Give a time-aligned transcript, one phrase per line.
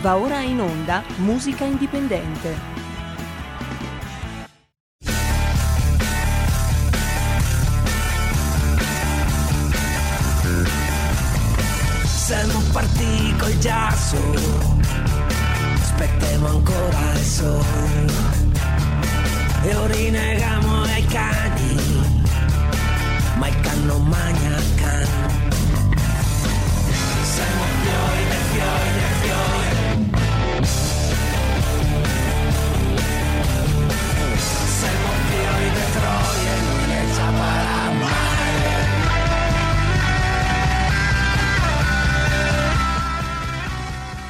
[0.00, 2.54] Va ora in onda Musica Indipendente.
[12.04, 14.16] Siamo partiti col giasso,
[15.80, 18.12] aspettiamo ancora il sole
[19.64, 21.76] e ora rinegamo ai cani,
[23.36, 25.06] ma il canno magna can.
[27.22, 29.07] Siamo fiori, ne fiori.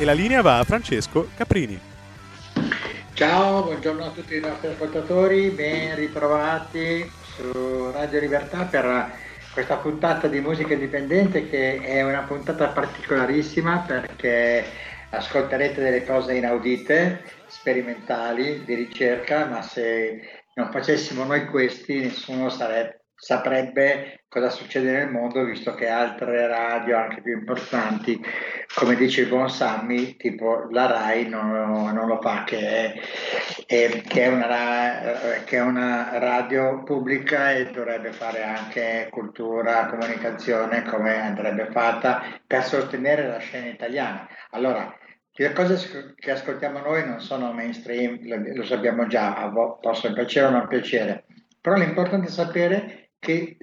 [0.00, 1.76] E la linea va a Francesco Caprini.
[3.14, 9.10] Ciao, buongiorno a tutti i nostri ascoltatori, ben ritrovati su Radio Libertà per
[9.52, 14.64] questa puntata di musica indipendente che è una puntata particolarissima perché
[15.10, 22.96] ascolterete delle cose inaudite, sperimentali, di ricerca, ma se non facessimo noi questi nessuno sarebbe
[23.20, 28.20] saprebbe cosa succede nel mondo visto che altre radio anche più importanti
[28.76, 31.50] come dice il buon Sammy tipo la RAI non,
[31.92, 32.94] non lo fa che è,
[33.66, 40.84] è- che, è una, che è una radio pubblica e dovrebbe fare anche cultura, comunicazione
[40.84, 44.28] come andrebbe fatta per sostenere la scena italiana.
[44.50, 44.96] Allora
[45.42, 48.18] le cose che ascoltiamo noi non sono mainstream,
[48.54, 49.50] lo, sappiamo già,
[49.80, 51.24] possono piacere o non piacere,
[51.60, 53.56] però l'importante è sapere che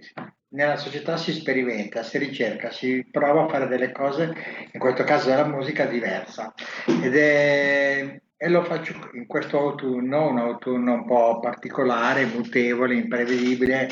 [0.50, 4.34] nella società si sperimenta, si ricerca, si prova a fare delle cose,
[4.72, 6.54] in questo caso della musica diversa.
[6.86, 13.90] È, e lo faccio in questo autunno, un autunno un po' particolare, mutevole, imprevedibile,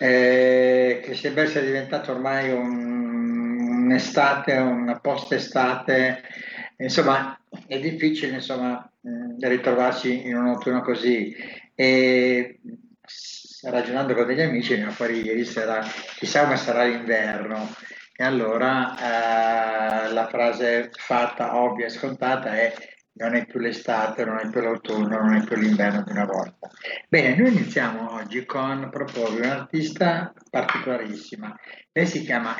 [0.00, 6.22] eh, che sembra essere diventato ormai un- un'estate, una post-estate,
[6.84, 11.34] insomma è difficile insomma, mh, ritrovarsi in un autunno così.
[11.74, 12.60] E
[13.62, 15.82] ragionando con degli amici, veniva fuori ieri sera,
[16.16, 17.72] chissà come sarà l'inverno.
[18.16, 22.74] E allora eh, la frase fatta, ovvia e scontata è
[23.18, 26.70] non è più l'estate, non è più l'autunno, non è più l'inverno di una volta.
[27.08, 31.54] Bene, noi iniziamo oggi con proporvi un'artista particolarissima.
[31.92, 32.58] Lei si chiama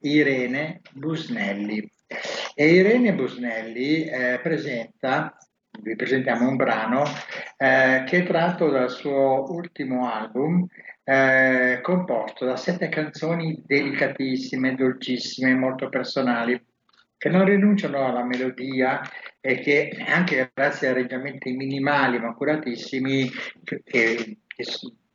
[0.00, 1.90] Irene Busnelli
[2.54, 5.36] e Irene Busnelli eh, presenta,
[5.80, 7.04] vi presentiamo un brano
[7.56, 10.66] eh, che è tratto dal suo ultimo album
[11.04, 16.60] eh, composto da sette canzoni delicatissime, dolcissime, molto personali
[17.16, 19.00] che non rinunciano alla melodia
[19.40, 23.30] e che anche grazie a arrangiamenti minimali ma curatissimi
[23.62, 24.38] che- che-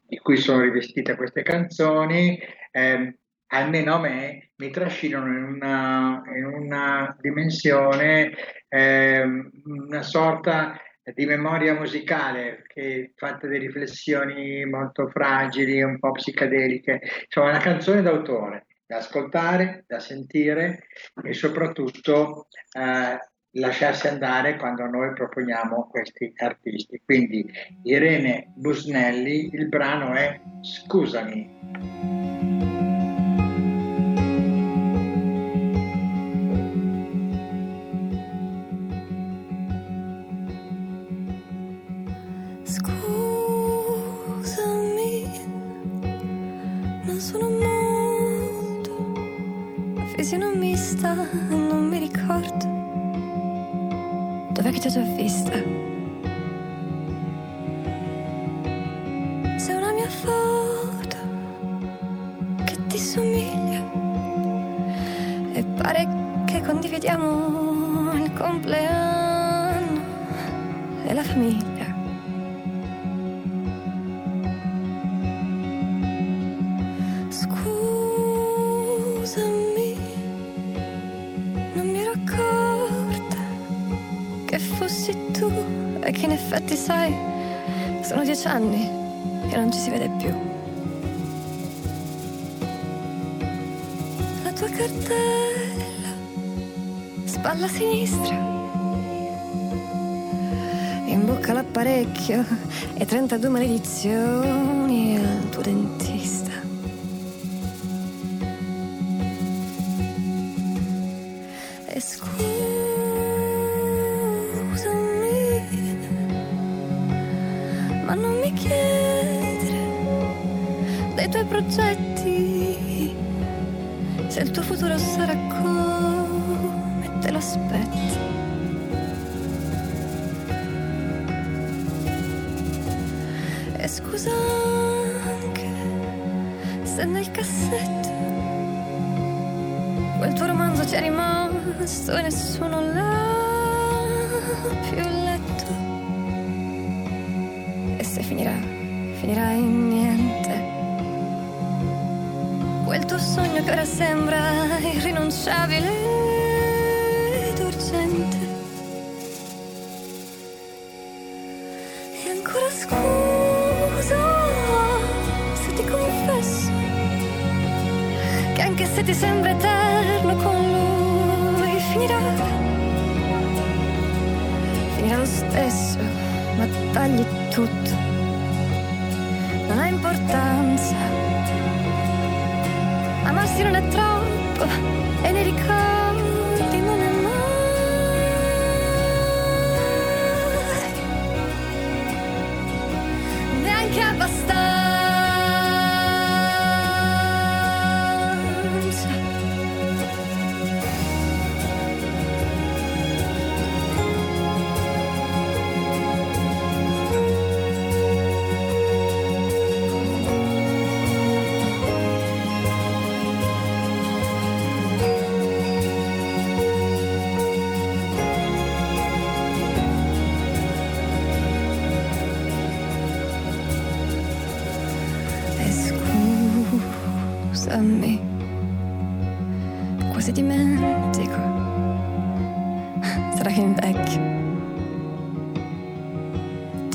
[0.07, 2.39] di cui sono rivestite queste canzoni,
[2.71, 3.13] ehm,
[3.47, 8.33] almeno a me mi trascinano in una, in una dimensione,
[8.67, 10.79] ehm, una sorta
[11.13, 18.01] di memoria musicale che fatta di riflessioni molto fragili, un po' psichedeliche, insomma una canzone
[18.01, 20.87] d'autore da ascoltare, da sentire
[21.23, 23.17] e soprattutto eh,
[23.51, 27.01] lasciarsi andare quando noi proponiamo questi artisti.
[27.03, 27.45] Quindi
[27.83, 30.39] Irene Busnelli, il brano è.
[30.61, 32.26] Scusami,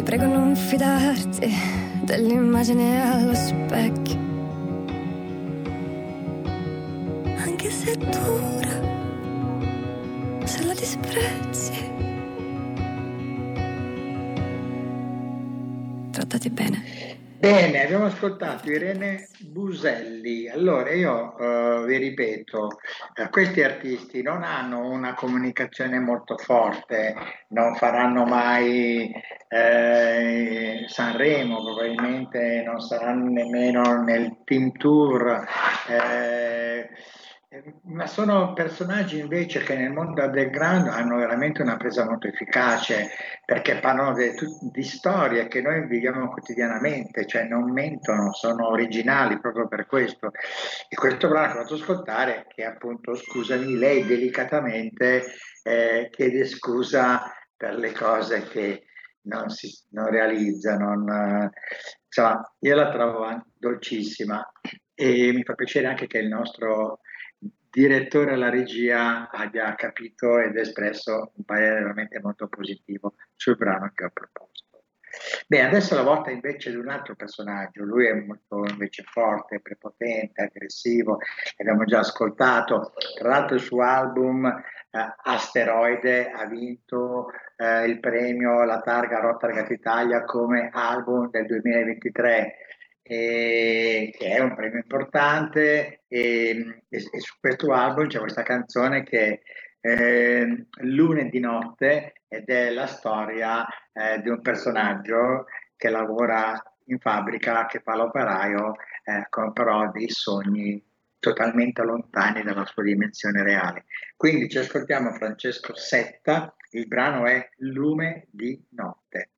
[0.02, 1.48] Ti prego non fidarti
[2.02, 4.18] dell'immagine allo specchio.
[7.36, 8.80] Anche se è dura,
[10.44, 11.92] se la disprezzi.
[16.10, 16.82] Trattati bene.
[17.38, 20.48] Bene, abbiamo ascoltato Irene Buselli.
[20.48, 22.70] Allora, io eh, vi ripeto,
[23.30, 27.14] questi artisti non hanno una comunicazione molto forte,
[27.48, 29.12] non faranno mai
[29.48, 35.46] eh, Sanremo, probabilmente non saranno nemmeno nel team tour.
[35.88, 36.88] eh,
[37.82, 43.10] ma sono personaggi invece che nel mondo underground hanno veramente una presa molto efficace
[43.44, 44.34] perché parlano de-
[44.72, 50.30] di storie che noi viviamo quotidianamente, cioè non mentono, sono originali proprio per questo.
[50.88, 55.24] E questo brano che ho fatto ascoltare, che appunto, scusami, lei delicatamente
[55.62, 58.84] eh, chiede scusa per le cose che
[59.24, 61.50] non si non realizza, non, eh,
[62.06, 64.42] insomma, io la trovo dolcissima
[64.94, 67.00] e mi fa piacere anche che il nostro
[67.72, 74.04] direttore alla regia abbia capito ed espresso un parere veramente molto positivo sul brano che
[74.04, 74.84] ho proposto.
[75.46, 80.42] Beh, adesso la volta invece di un altro personaggio, lui è molto invece forte, prepotente,
[80.42, 81.18] aggressivo,
[81.56, 88.64] l'abbiamo già ascoltato, tra l'altro il suo album eh, Asteroide ha vinto eh, il premio
[88.64, 92.56] La Targa Rotterdam Italia come album del 2023
[93.12, 99.02] e- che è un premio importante e, e- e su questo album c'è questa canzone
[99.02, 99.42] che
[99.80, 107.66] eh, Lunedì notte ed è la storia eh, di un personaggio che lavora in fabbrica,
[107.66, 110.82] che fa l'operaio, eh, con però dei sogni
[111.18, 113.84] totalmente lontani dalla sua dimensione reale.
[114.16, 119.30] Quindi ci ascoltiamo Francesco Setta, il brano è Lume di notte.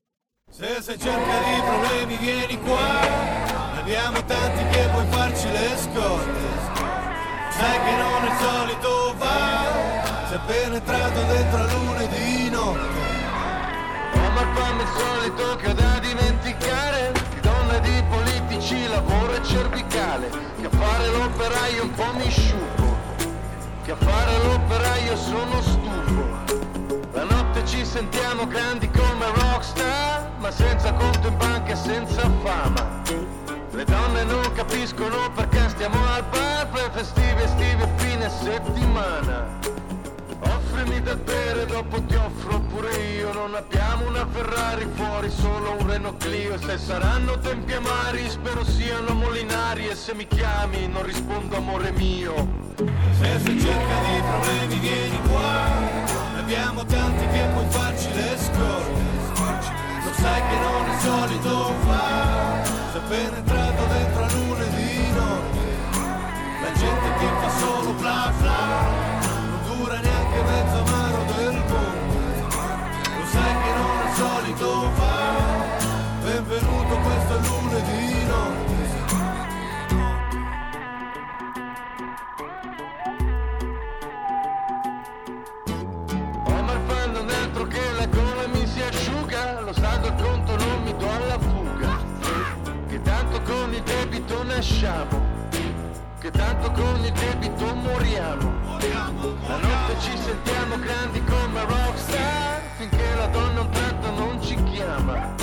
[0.51, 3.54] Se sei cerca di problemi vieni qua,
[3.85, 6.41] abbiamo tanti che puoi farci le scorte.
[7.51, 13.03] Sai che non è il solito va, sei penetrato dentro a lunedì notte.
[14.35, 20.29] Ma fammi il solito che da dimenticare, di donne, di politici, lavoro e cervicale,
[20.61, 22.97] che a fare l'operaio un po' mi sciupo,
[23.85, 27.03] che a fare l'operaio sono stufo.
[27.13, 33.44] La notte ci sentiamo grandi come rockstar, ma senza conto in banca e senza fama.
[33.75, 39.47] Le donne non capiscono perché stiamo al bar per festivi estivi e fine settimana.
[40.39, 43.33] Offrimi da bere, dopo ti offro pure io.
[43.33, 46.57] Non abbiamo una Ferrari fuori, solo un Renault Clio.
[46.57, 49.89] Se saranno tempi amari, spero siano molinari.
[49.89, 52.47] E se mi chiami, non rispondo amore mio.
[52.77, 56.39] Se sei cerca di problemi, vieni qua.
[56.39, 59.03] Abbiamo tanti che puoi farci le scorte.
[60.05, 62.84] Lo sai che non è solito fa.
[62.95, 65.99] Sei penetrato dentro a lunedì notte.
[66.63, 68.57] La gente ti fa solo bla bla.
[69.21, 72.47] Non dura neanche mezzo amaro del mondo.
[73.19, 75.14] Lo sai che non è solito fa.
[94.35, 95.33] Debito nasciamo
[96.19, 98.53] che tanto con il debito moriamo.
[99.47, 105.35] La notte ci sentiamo grandi come rockstar, finché la donna un tratto non ci chiama.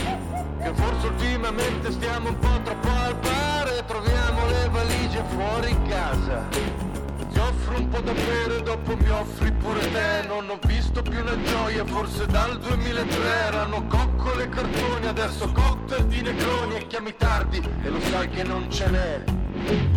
[0.61, 6.47] Che forse ultimamente stiamo un po' troppo al bar e troviamo le valigie fuori casa.
[6.49, 11.21] Ti offro un po' da bere, dopo mi offri pure te Non ho visto più
[11.21, 14.00] una gioia, forse dal 2003 Erano coccole
[14.41, 18.89] e cartoni, adesso cocktail di negroni E chiami tardi e lo sai che non ce
[18.89, 19.23] n'è.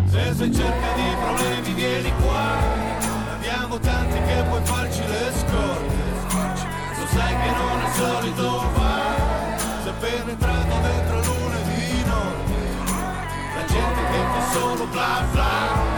[0.05, 2.57] Se sei cerca di problemi vieni qua.
[3.33, 5.95] Abbiamo tanti che puoi farci le scorte.
[6.99, 9.57] Lo sai che non è solito fare.
[9.83, 12.53] Sei penetrato dentro lunedì notte
[13.55, 15.94] La gente che fa solo bla bla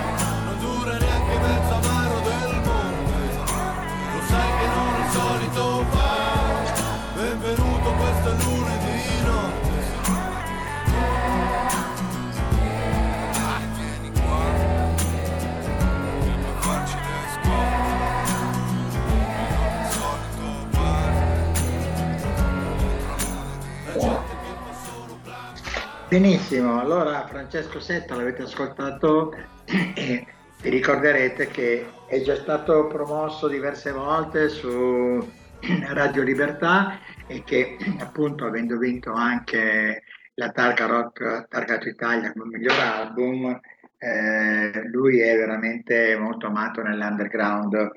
[26.10, 29.36] Benissimo, allora Francesco Setta l'avete ascoltato
[29.94, 30.26] e
[30.62, 35.20] vi ricorderete che è già stato promosso diverse volte su
[35.92, 40.04] Radio Libertà e che appunto avendo vinto anche
[40.36, 43.60] la Targa Rock Targato Italia come miglior album,
[43.98, 47.92] eh, lui è veramente molto amato nell'underground.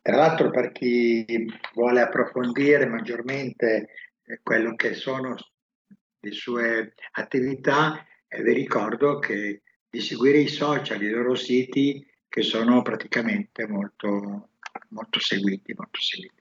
[0.00, 3.88] Tra l'altro per chi vuole approfondire maggiormente
[4.26, 5.34] eh, quello che sono
[6.28, 12.42] le sue attività, eh, vi ricordo che di seguire i social, i loro siti che
[12.42, 14.50] sono praticamente molto,
[14.90, 16.36] molto seguiti, molto seguiti.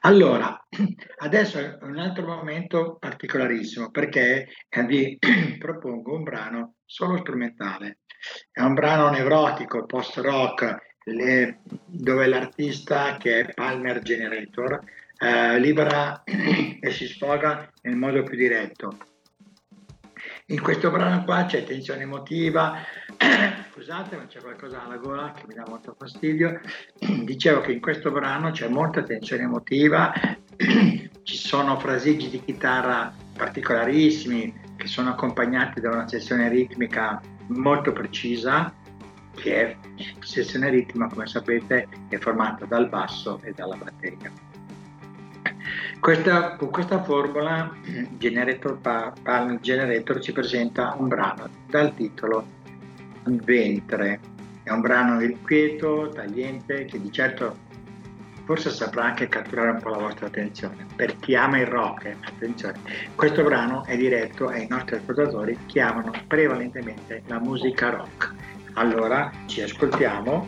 [0.00, 0.66] Allora,
[1.18, 5.18] adesso è un altro momento particolarissimo perché eh, vi
[5.58, 8.00] propongo un brano solo strumentale.
[8.50, 14.80] È un brano nevrotico, post-rock, le- dove l'artista che è Palmer Generator
[15.18, 19.13] eh, libera e si sfoga nel modo più diretto.
[20.48, 22.76] In questo brano qua c'è tensione emotiva,
[23.72, 26.60] scusate ma c'è qualcosa alla gola che mi dà molto fastidio,
[27.24, 30.12] dicevo che in questo brano c'è molta tensione emotiva,
[31.22, 38.70] ci sono fraseggi di chitarra particolarissimi che sono accompagnati da una sessione ritmica molto precisa,
[39.34, 39.76] che è
[40.20, 44.43] sessione ritmica come sapete è formata dal basso e dalla batteria.
[46.00, 47.74] Questa, con questa formula
[48.18, 52.46] Generator Pa- Palm Generator ci presenta un brano dal titolo
[53.24, 54.20] Ventre.
[54.62, 57.62] È un brano irrequieto, tagliente, che di certo
[58.44, 60.86] forse saprà anche catturare un po' la vostra attenzione.
[60.94, 62.78] Per chi ama il rock, eh, attenzione,
[63.14, 68.34] questo brano è diretto ai nostri ascoltatori che amano prevalentemente la musica rock.
[68.74, 70.46] Allora ci ascoltiamo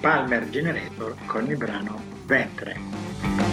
[0.00, 2.00] Palmer Generator con il brano.
[2.26, 3.47] Ventre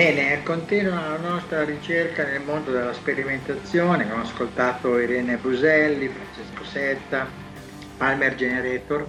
[0.00, 4.04] Bene, continua la nostra ricerca nel mondo della sperimentazione.
[4.04, 7.28] Abbiamo ascoltato Irene Buselli, Francesco Setta,
[7.98, 9.06] Palmer Generator.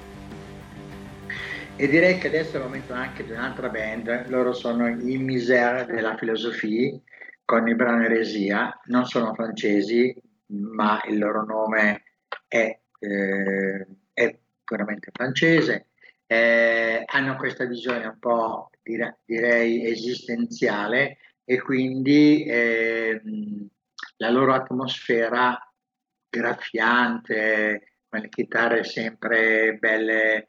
[1.78, 4.28] E direi che adesso è il momento anche di un'altra band.
[4.28, 7.00] Loro sono i Misère della Filosofia
[7.46, 8.78] con il brano Eresia.
[8.88, 10.14] Non sono francesi,
[10.48, 12.04] ma il loro nome
[12.50, 15.86] è, eh, è puramente francese.
[16.28, 16.81] Eh,
[17.22, 23.22] hanno questa visione un po' direi esistenziale e quindi eh,
[24.18, 25.58] la loro atmosfera
[26.30, 30.48] graffiante, con le chitarre sempre belle,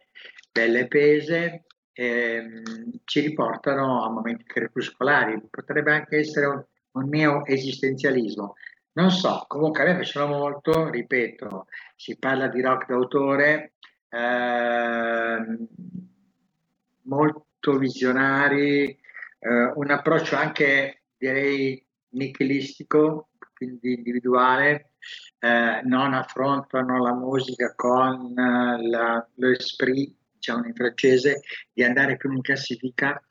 [0.51, 2.63] belle pese, eh,
[3.05, 5.41] ci riportano a momenti crepuscolari.
[5.51, 8.55] Potrebbe anche essere un, un neo-esistenzialismo.
[8.95, 13.73] Non so, comunque a me piacciono molto, ripeto, si parla di rock d'autore,
[14.09, 15.59] eh,
[17.13, 24.93] molto visionari, eh, un approccio anche direi nichilistico, quindi individuale,
[25.39, 32.17] eh, non affrontano la musica con eh, la, lo esprit, diciamo in francese, di andare
[32.17, 33.23] più in classifica,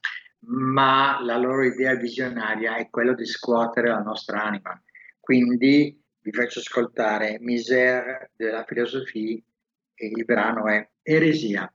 [0.46, 4.80] ma la loro idea visionaria è quella di scuotere la nostra anima.
[5.20, 9.40] Quindi vi faccio ascoltare Misère della filosofia
[9.96, 11.72] e il brano è Eresia.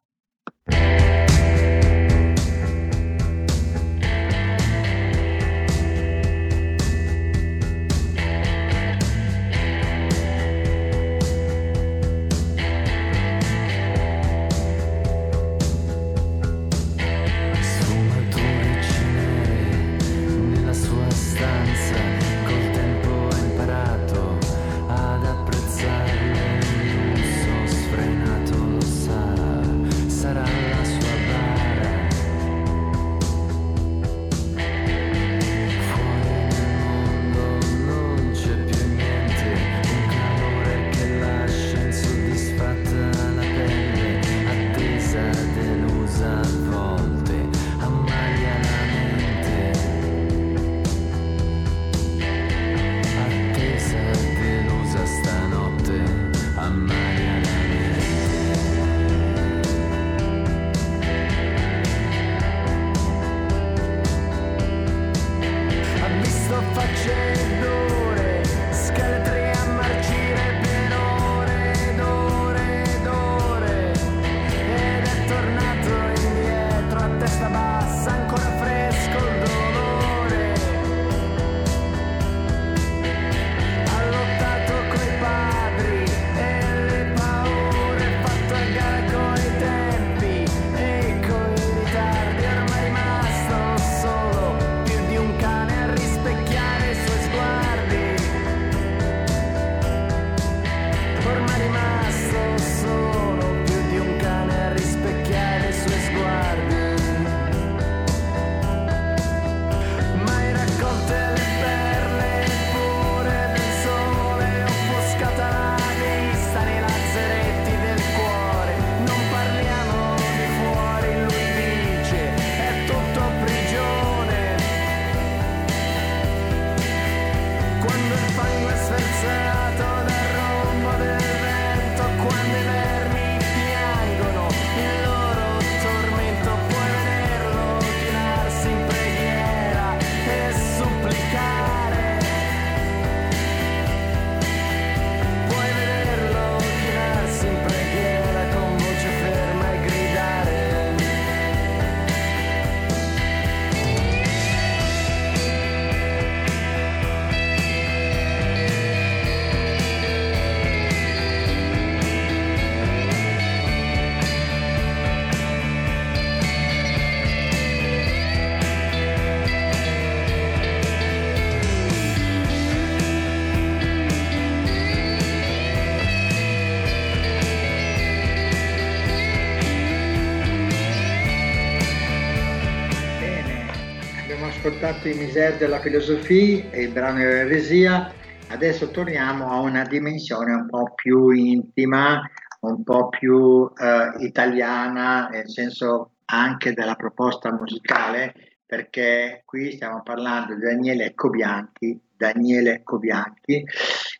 [184.44, 188.12] Ascoltato i Misère della filosofia e il brano Eresia,
[188.48, 192.22] adesso torniamo a una dimensione un po' più intima,
[192.60, 198.34] un po' più eh, italiana, nel senso anche della proposta musicale,
[198.66, 203.64] perché qui stiamo parlando di Daniele Cobianchi, Daniele Cobianchi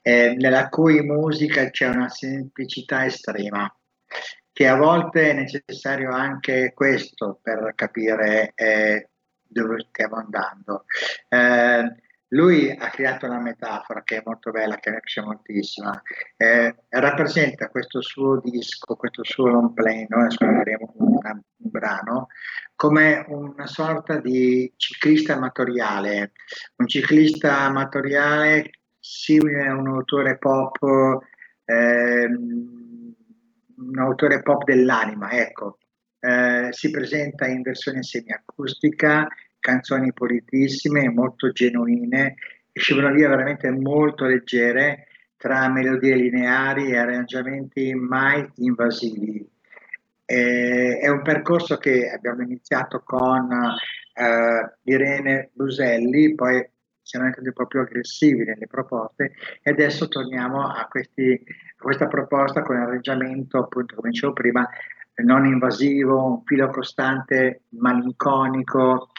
[0.03, 3.69] eh, nella cui musica c'è una semplicità estrema,
[4.53, 9.09] che a volte è necessario anche questo per capire eh,
[9.49, 10.85] dove stiamo andando.
[11.29, 15.93] Eh, lui ha creato una metafora che è molto bella, che mi piace moltissimo.
[16.37, 22.27] Eh, rappresenta questo suo disco, questo suo long play, noi ascolteremo un, un brano,
[22.75, 26.33] come una sorta di ciclista amatoriale,
[26.77, 30.79] un ciclista amatoriale simile a un autore pop,
[31.65, 33.15] ehm,
[33.77, 35.79] un autore pop dell'anima, ecco.
[36.27, 39.29] Eh, si presenta in versione semiacustica
[39.61, 42.35] canzoni pulitissime, molto genuine,
[42.73, 49.49] uscivano via veramente molto leggere tra melodie lineari e arrangiamenti mai invasivi.
[50.25, 53.49] Eh, è un percorso che abbiamo iniziato con
[54.15, 56.69] eh, Irene Buselli, poi
[57.03, 61.41] siamo entrati proprio aggressivi nelle proposte e adesso torniamo a, questi,
[61.77, 64.69] a questa proposta con arrangiamento, appunto come dicevo prima,
[65.23, 69.11] non invasivo, un filo costante, malinconico,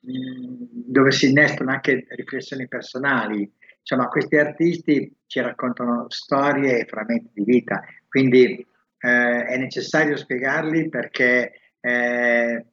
[0.00, 3.50] dove si innestano anche riflessioni personali.
[3.78, 8.66] Insomma, questi artisti ci raccontano storie e frammenti di vita, quindi
[8.98, 12.66] eh, è necessario spiegarli perché eh,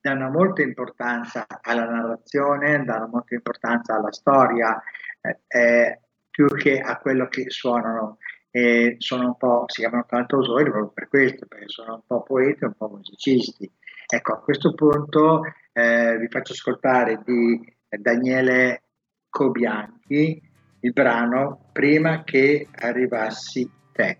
[0.00, 4.80] danno molta importanza alla narrazione, danno molta importanza alla storia,
[5.20, 6.00] eh, eh
[6.38, 8.18] più che a quello che suonano.
[8.58, 12.64] E sono un po', si chiamano cantautori proprio per questo, perché sono un po' poeti
[12.64, 13.70] un po' musicisti.
[14.04, 15.42] Ecco, a questo punto
[15.72, 18.82] eh, vi faccio ascoltare di Daniele
[19.28, 20.42] Cobianchi
[20.80, 24.18] il brano Prima che arrivassi te.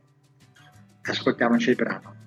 [1.03, 2.17] Ascoltiamoci il brano.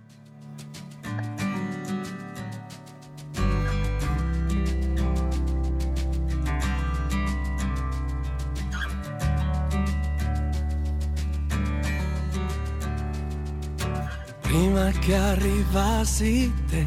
[15.02, 16.86] Che arrivassi te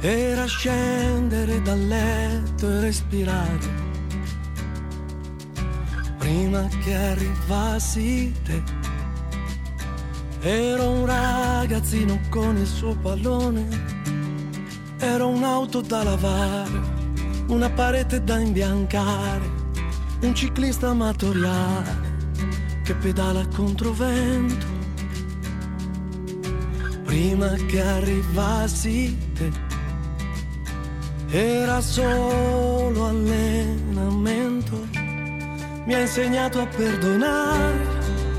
[0.00, 3.84] era scendere dal letto e respirare.
[6.18, 8.62] Prima che arrivassi te,
[10.40, 13.66] ero un ragazzino con il suo pallone,
[14.98, 16.80] ero un'auto da lavare,
[17.46, 19.50] una parete da imbiancare,
[20.20, 22.14] un ciclista amatoriale
[22.84, 24.75] che pedala contro vento.
[27.16, 29.50] Prima che arrivassi te
[31.30, 34.86] era solo allenamento.
[35.86, 37.86] Mi ha insegnato a perdonare,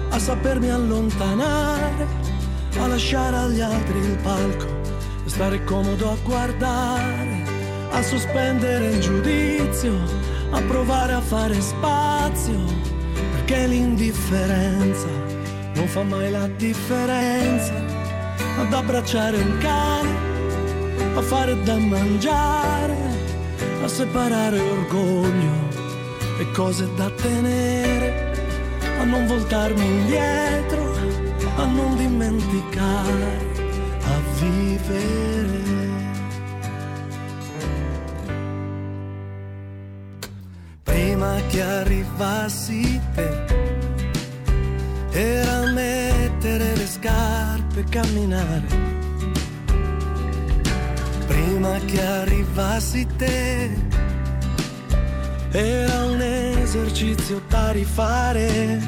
[0.10, 2.06] a sapermi allontanare,
[2.78, 4.68] a lasciare agli altri il palco
[5.26, 7.44] e stare comodo a guardare,
[7.90, 9.98] a sospendere il giudizio,
[10.52, 12.64] a provare a fare spazio,
[13.32, 15.08] perché l'indifferenza
[15.74, 17.87] non fa mai la differenza,
[18.58, 20.28] ad abbracciare un cane
[21.16, 22.96] a fare da mangiare,
[23.84, 25.68] a separare orgoglio
[26.40, 28.36] e cose da tenere,
[29.00, 30.96] a non voltarmi indietro,
[31.56, 33.46] a non dimenticare,
[34.04, 35.66] a vivere.
[40.84, 43.46] Prima che arrivassi te,
[45.12, 48.88] era mettere le scarpe e camminare
[51.58, 53.70] prima che arrivassi te.
[55.52, 58.80] Era un esercizio da rifare,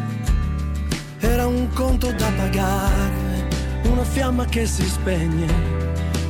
[1.20, 3.48] era un conto da pagare,
[3.84, 5.48] una fiamma che si spegne,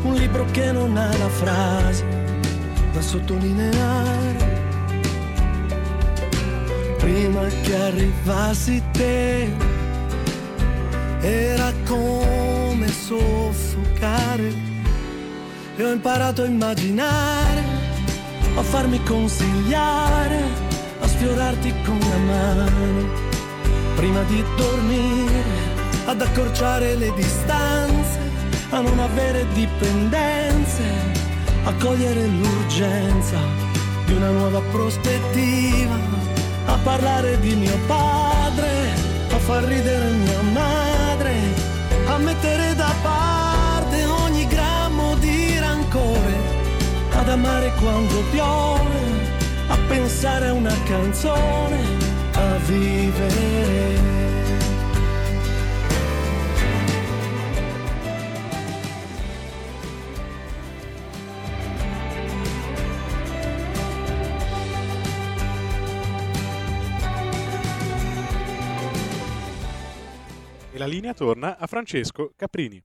[0.03, 2.05] un libro che non ha la frase
[2.93, 4.47] da sottolineare.
[6.97, 9.49] Prima che arrivassi te,
[11.21, 12.38] era come
[13.09, 14.53] soffocare
[15.75, 17.63] e ho imparato a immaginare,
[18.55, 20.39] a farmi consigliare,
[20.99, 23.07] a sfiorarti con la mano.
[23.95, 25.43] Prima di dormire,
[26.05, 28.19] ad accorciare le distanze,
[28.69, 30.83] a non avere dipendenze,
[31.63, 33.39] a cogliere l'urgenza
[34.05, 35.97] di una nuova prospettiva,
[36.65, 38.69] a parlare di mio padre,
[39.31, 40.68] a far ridere mia madre,
[47.19, 48.99] ad amare quando piove,
[49.67, 51.79] a pensare a una canzone,
[52.31, 54.07] a vivere.
[70.73, 72.81] La linea torna a Francesco Caprini.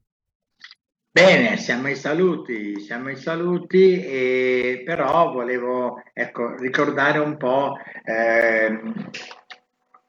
[1.17, 9.11] Bene, siamo ai saluti, siamo ai saluti, e però volevo ecco, ricordare un po' ehm,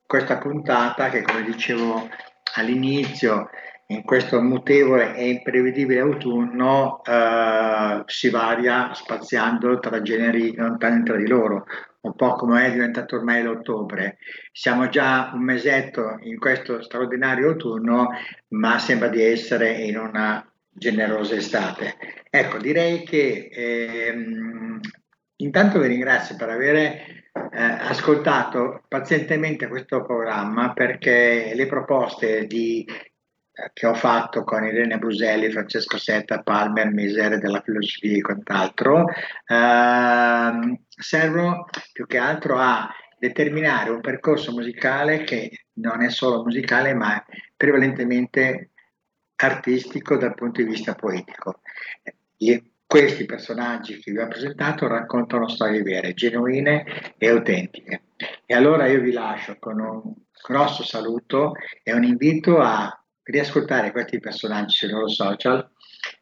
[0.07, 2.09] questa puntata che come dicevo
[2.55, 3.51] all'inizio,
[3.89, 11.27] in questo mutevole e imprevedibile autunno eh, si varia spaziando tra generi lontani tra di
[11.27, 11.65] loro,
[12.01, 14.17] un po' come è diventato ormai l'ottobre.
[14.51, 18.09] Siamo già un mesetto in questo straordinario autunno,
[18.47, 20.43] ma sembra di essere in una
[20.75, 21.95] generosa estate.
[22.29, 24.79] Ecco, direi che ehm,
[25.37, 33.71] intanto vi ringrazio per aver eh, ascoltato pazientemente questo programma perché le proposte di, eh,
[33.73, 39.05] che ho fatto con Irene Bruselli, Francesco Setta, Palmer, Misere della filosofia e quant'altro
[39.47, 46.93] ehm, servono più che altro a determinare un percorso musicale che non è solo musicale
[46.93, 47.23] ma
[47.55, 48.71] prevalentemente
[49.37, 51.61] artistico dal punto di vista poetico.
[52.37, 58.03] E questi personaggi che vi ho presentato raccontano storie vere, genuine e autentiche.
[58.45, 60.13] E allora io vi lascio con un
[60.47, 62.89] grosso saluto e un invito a
[63.23, 65.67] riascoltare questi personaggi sui loro social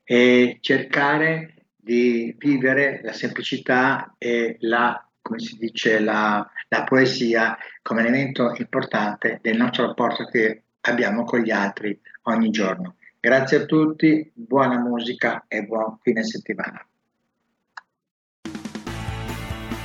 [0.04, 8.02] e cercare di vivere la semplicità e la, come si dice, la, la poesia come
[8.02, 12.95] elemento importante del nostro rapporto che abbiamo con gli altri ogni giorno.
[13.25, 16.86] Grazie a tutti, buona musica e buon fine settimana.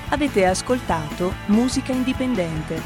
[0.08, 2.80] Avete ascoltato Musica Indipendente.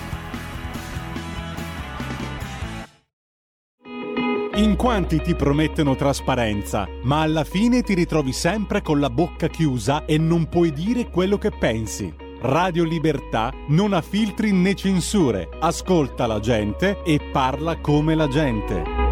[4.57, 10.05] In quanti ti promettono trasparenza, ma alla fine ti ritrovi sempre con la bocca chiusa
[10.05, 12.15] e non puoi dire quello che pensi.
[12.43, 19.12] Radio Libertà non ha filtri né censure, ascolta la gente e parla come la gente.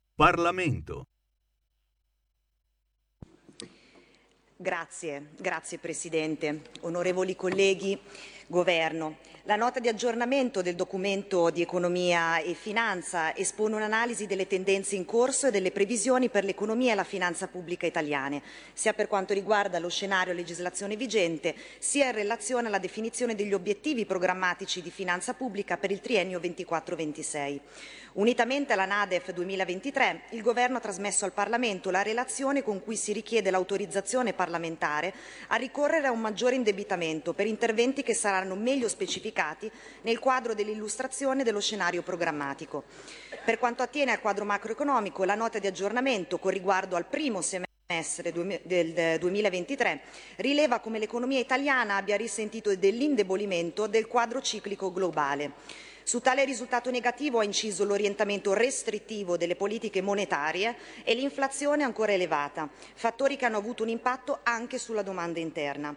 [0.21, 1.07] Parlamento.
[4.55, 7.99] Grazie, grazie Presidente, onorevoli colleghi,
[8.45, 9.17] Governo.
[9.45, 15.05] La nota di aggiornamento del documento di economia e finanza espone un'analisi delle tendenze in
[15.05, 19.79] corso e delle previsioni per l'economia e la finanza pubblica italiane, sia per quanto riguarda
[19.79, 25.77] lo scenario legislazione vigente, sia in relazione alla definizione degli obiettivi programmatici di finanza pubblica
[25.77, 27.59] per il triennio 24-26.
[28.13, 33.13] Unitamente alla NADEF 2023, il Governo ha trasmesso al Parlamento la relazione con cui si
[33.13, 35.13] richiede l'autorizzazione parlamentare
[35.47, 39.71] a ricorrere a un maggiore indebitamento per interventi che saranno meglio specificati
[40.01, 42.83] nel quadro dell'illustrazione dello scenario programmatico.
[43.45, 48.33] Per quanto attiene al quadro macroeconomico, la nota di aggiornamento con riguardo al primo semestre
[48.33, 50.01] del 2023
[50.37, 55.89] rileva come l'economia italiana abbia risentito dell'indebolimento del quadro ciclico globale.
[56.11, 62.67] Su tale risultato negativo ha inciso l'orientamento restrittivo delle politiche monetarie e l'inflazione ancora elevata,
[62.95, 65.95] fattori che hanno avuto un impatto anche sulla domanda interna.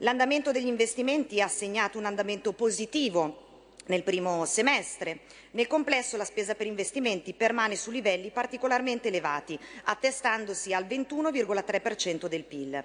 [0.00, 3.45] L'andamento degli investimenti ha segnato un andamento positivo
[3.86, 5.20] nel primo semestre.
[5.52, 12.44] Nel complesso la spesa per investimenti permane su livelli particolarmente elevati, attestandosi al 21,3% del
[12.44, 12.84] PIL.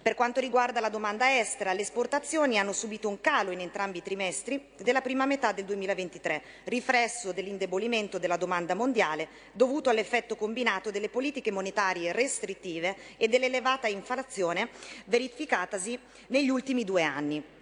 [0.00, 4.02] Per quanto riguarda la domanda estera, le esportazioni hanno subito un calo in entrambi i
[4.02, 11.08] trimestri della prima metà del 2023, riflesso dell'indebolimento della domanda mondiale dovuto all'effetto combinato delle
[11.08, 14.68] politiche monetarie restrittive e dell'elevata inflazione
[15.06, 17.57] verificatasi negli ultimi due anni.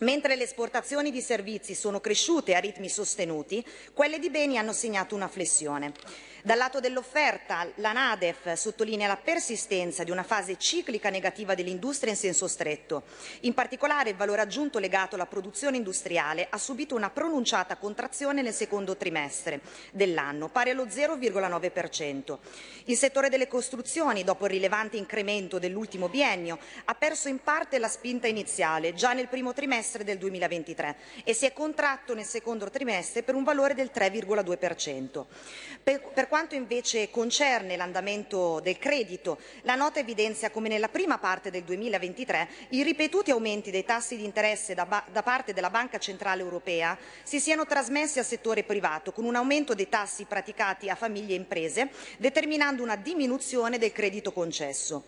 [0.00, 5.14] Mentre le esportazioni di servizi sono cresciute a ritmi sostenuti, quelle di beni hanno segnato
[5.14, 5.92] una flessione.
[6.46, 12.16] Dal lato dell'offerta, la NADEF sottolinea la persistenza di una fase ciclica negativa dell'industria in
[12.16, 13.02] senso stretto.
[13.40, 18.52] In particolare il valore aggiunto legato alla produzione industriale ha subito una pronunciata contrazione nel
[18.52, 22.38] secondo trimestre dell'anno, pari allo 0,9%.
[22.84, 27.88] Il settore delle costruzioni, dopo il rilevante incremento dell'ultimo biennio, ha perso in parte la
[27.88, 33.24] spinta iniziale già nel primo trimestre del 2023 e si è contratto nel secondo trimestre
[33.24, 35.24] per un valore del 3,2%.
[35.82, 41.50] Per, per quanto invece concerne l'andamento del credito, la nota evidenzia come nella prima parte
[41.50, 45.96] del 2023 i ripetuti aumenti dei tassi di interesse da, ba- da parte della Banca
[45.96, 50.94] Centrale Europea si siano trasmessi al settore privato, con un aumento dei tassi praticati a
[50.94, 55.04] famiglie e imprese, determinando una diminuzione del credito concesso.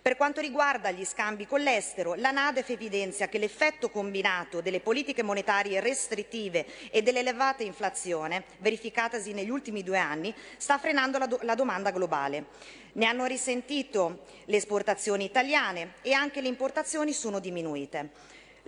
[0.00, 5.24] Per quanto riguarda gli scambi con l'estero, la NADEF evidenzia che l'effetto combinato delle politiche
[5.24, 11.56] monetarie restrittive e dell'elevata inflazione verificatasi negli ultimi due anni sta frenando la, do- la
[11.56, 12.46] domanda globale.
[12.92, 18.10] Ne hanno risentito le esportazioni italiane e anche le importazioni sono diminuite.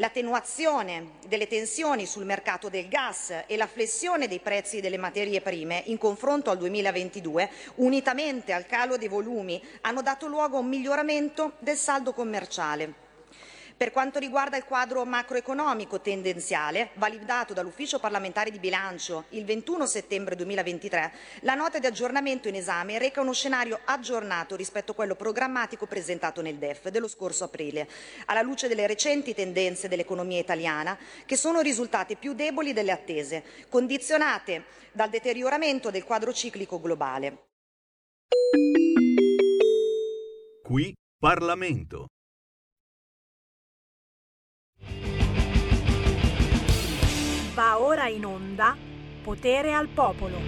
[0.00, 5.82] L'attenuazione delle tensioni sul mercato del gas e la flessione dei prezzi delle materie prime
[5.88, 11.52] in confronto al 2022, unitamente al calo dei volumi, hanno dato luogo a un miglioramento
[11.58, 13.09] del saldo commerciale.
[13.80, 20.36] Per quanto riguarda il quadro macroeconomico tendenziale, validato dall'Ufficio parlamentare di bilancio il 21 settembre
[20.36, 25.86] 2023, la nota di aggiornamento in esame reca uno scenario aggiornato rispetto a quello programmatico
[25.86, 27.88] presentato nel DEF dello scorso aprile,
[28.26, 34.64] alla luce delle recenti tendenze dell'economia italiana, che sono risultate più deboli delle attese, condizionate
[34.92, 37.46] dal deterioramento del quadro ciclico globale.
[40.62, 42.08] Qui Parlamento.
[47.60, 48.74] Va ora in onda
[49.22, 50.38] Potere al Popolo.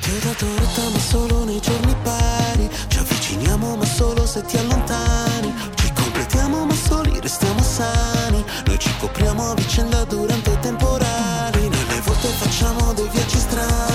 [0.00, 2.70] Ti ho dato retta ma solo nei giorni pari.
[2.88, 5.52] Ci avviciniamo ma solo se ti allontani.
[5.74, 8.42] Ci completiamo ma soli restiamo sani.
[8.64, 11.68] Noi ci copriamo a vicenda durante i temporali.
[11.68, 13.93] Noi le volte facciamo dei viaggi strani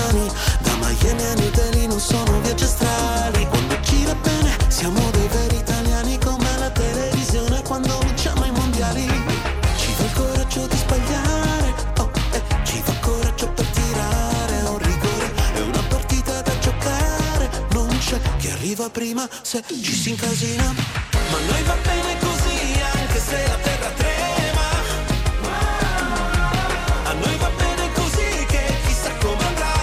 [18.70, 20.62] arriva prima se ci si incasina.
[20.62, 24.68] Ma noi va bene così anche se la terra trema.
[27.02, 29.74] A noi va bene così che chissà come andrà.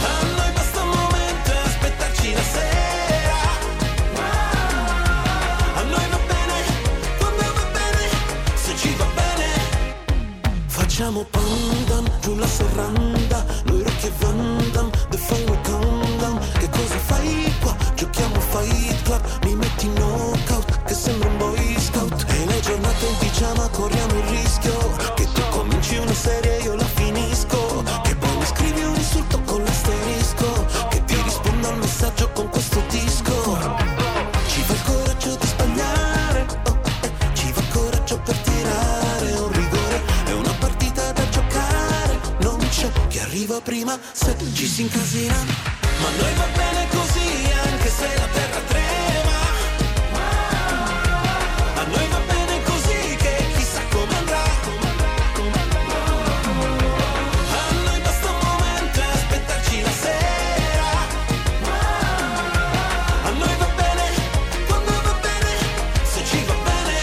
[0.00, 3.40] A noi basta un momento aspettarci la sera.
[5.74, 6.56] A noi va bene
[7.18, 8.08] quando va bene
[8.54, 9.46] Se ci va bene.
[10.68, 13.31] Facciamo pandan giù la serranda
[14.02, 17.76] Noi Rocky e Van Damme The Final Countdown Che cosa fai qua?
[17.94, 19.22] Giochiamo Fight Club.
[19.44, 22.24] Mi metti in knockout Che sembra un boy scout.
[22.28, 24.11] E le giornate in pigiama corriamo
[43.72, 45.34] prima se ci si incasina.
[46.02, 47.28] Ma noi va bene così
[47.70, 49.38] anche se la terra trema.
[51.80, 54.44] A noi va bene così che chissà come andrà.
[57.60, 60.90] A noi basta un momento e aspettarci la sera.
[63.24, 64.04] A noi va bene
[64.66, 65.52] quando va bene
[66.12, 66.96] Se ci va bene.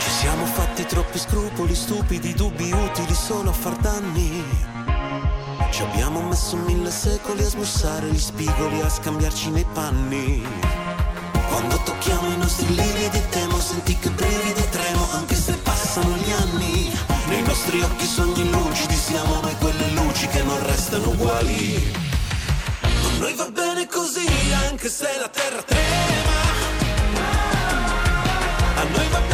[0.00, 2.72] Ci siamo fatti troppi scrupoli stupidi Dubbi
[3.26, 4.44] solo a far danni.
[5.70, 10.46] Ci abbiamo messo mille secoli a smussare gli spigoli A scambiarci nei panni.
[11.48, 16.92] Quando tocchiamo i nostri lividi temo Senti che brividi tremo Anche se passano gli anni.
[17.28, 21.92] Nei nostri occhi sogni lucidi Siamo noi quelle luci che non restano uguali.
[22.82, 24.28] A noi va bene così
[24.68, 26.42] Anche se la terra trema.
[28.76, 29.33] A noi va bene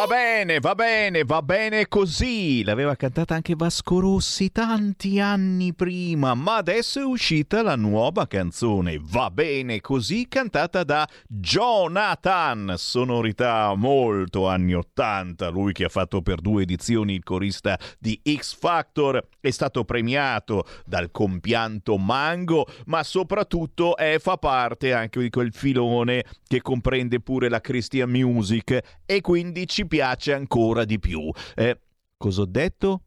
[0.11, 2.65] Bene, va bene, va bene così.
[2.65, 8.99] L'aveva cantata anche Vasco Rossi tanti anni prima, ma adesso è uscita la nuova canzone
[9.01, 12.73] Va bene così, cantata da Jonathan.
[12.75, 15.47] Sonorità molto anni 80.
[15.47, 20.65] Lui che ha fatto per due edizioni il corista di X Factor è stato premiato
[20.85, 27.47] dal compianto Mango, ma soprattutto è, fa parte anche di quel filone che comprende pure
[27.47, 31.29] la Christian Music e quindi ci piace ancora di più.
[31.55, 31.79] Eh,
[32.17, 33.01] cosa ho detto?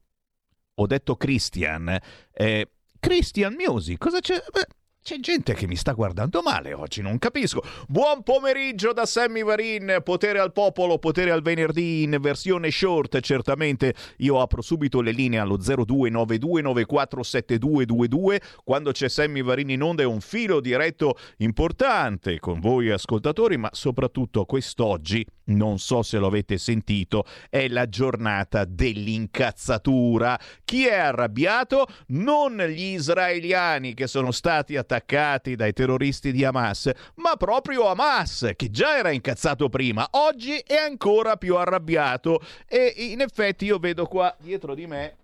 [0.75, 1.97] Ho detto Christian.
[2.33, 4.43] Eh, Christian Music, cosa c'è?
[4.53, 4.67] Beh,
[5.05, 7.63] c'è gente che mi sta guardando male oggi, non capisco.
[7.87, 13.95] Buon pomeriggio da Sammy Varin, potere al popolo, potere al venerdì in versione short, certamente.
[14.21, 18.41] Io apro subito le linee allo 0292947222.
[18.65, 23.69] Quando c'è Sammy Varin in onda è un filo diretto importante con voi ascoltatori, ma
[23.73, 30.39] soprattutto quest'oggi non so se lo avete sentito, è la giornata dell'incazzatura.
[30.65, 31.87] Chi è arrabbiato?
[32.09, 38.71] Non gli israeliani che sono stati attaccati dai terroristi di Hamas, ma proprio Hamas, che
[38.71, 42.41] già era incazzato prima, oggi è ancora più arrabbiato.
[42.67, 45.17] E in effetti io vedo qua dietro di me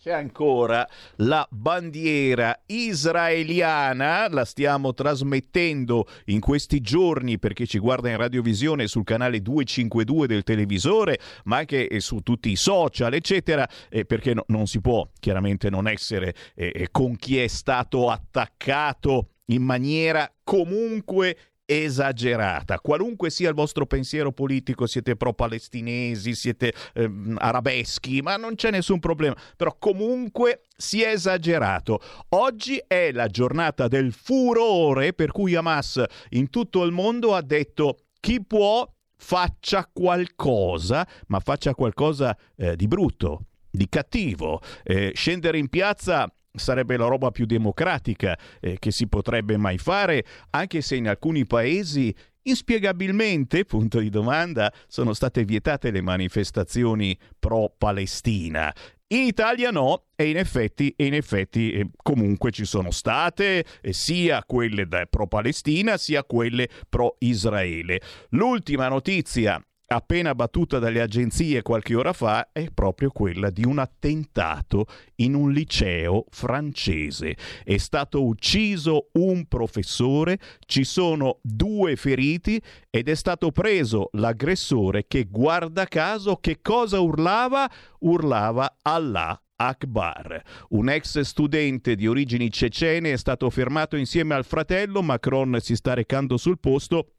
[0.00, 8.08] c'è ancora la bandiera israeliana, la stiamo trasmettendo in questi giorni per chi ci guarda
[8.08, 13.68] in radiovisione sul canale 252 del televisore, ma anche eh, su tutti i social, eccetera,
[13.88, 18.08] eh, perché no, non si può chiaramente non essere eh, eh con chi è stato
[18.08, 21.36] attaccato in maniera comunque
[21.70, 22.80] esagerata.
[22.80, 29.00] Qualunque sia il vostro pensiero politico, siete pro-palestinesi, siete eh, arabeschi, ma non c'è nessun
[29.00, 29.36] problema.
[29.54, 32.00] Però comunque si è esagerato.
[32.30, 37.98] Oggi è la giornata del furore per cui Hamas in tutto il mondo ha detto
[38.18, 44.62] chi può faccia qualcosa, ma faccia qualcosa eh, di brutto, di cattivo.
[44.84, 50.24] Eh, scendere in piazza sarebbe la roba più democratica eh, che si potrebbe mai fare,
[50.50, 58.72] anche se in alcuni paesi inspiegabilmente, punto di domanda, sono state vietate le manifestazioni pro-Palestina.
[59.10, 63.92] In Italia no, e in effetti, e in effetti eh, comunque ci sono state eh,
[63.94, 68.02] sia quelle pro-Palestina sia quelle pro-Israele.
[68.30, 74.86] L'ultima notizia appena battuta dalle agenzie qualche ora fa è proprio quella di un attentato
[75.16, 77.36] in un liceo francese.
[77.64, 82.60] È stato ucciso un professore, ci sono due feriti
[82.90, 87.70] ed è stato preso l'aggressore che guarda caso che cosa urlava?
[88.00, 90.40] Urlava Allah Akbar.
[90.70, 95.94] Un ex studente di origini cecene è stato fermato insieme al fratello, Macron si sta
[95.94, 97.14] recando sul posto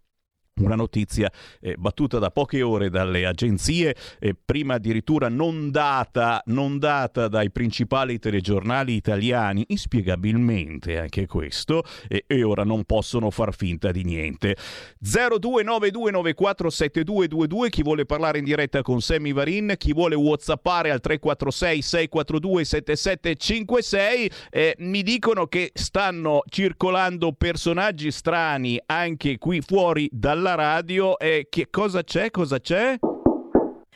[0.60, 6.80] una notizia eh, battuta da poche ore dalle agenzie, eh, prima addirittura non data, non
[6.80, 13.92] data dai principali telegiornali italiani, inspiegabilmente anche questo, eh, e ora non possono far finta
[13.92, 14.58] di niente.
[15.04, 22.66] 0292947222, chi vuole parlare in diretta con Sammy Varin, chi vuole whatsappare al 346 642
[22.66, 24.32] 7756,
[24.80, 31.68] mi dicono che stanno circolando personaggi strani anche qui fuori dalla la radio e che
[31.70, 32.32] cosa c'è?
[32.32, 32.98] Cosa c'è?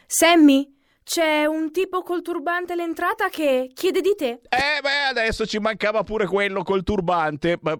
[0.05, 0.71] Sammy,
[1.03, 4.41] c'è un tipo col turbante all'entrata che chiede di te.
[4.49, 7.57] Eh beh, adesso ci mancava pure quello col turbante.
[7.61, 7.77] Ma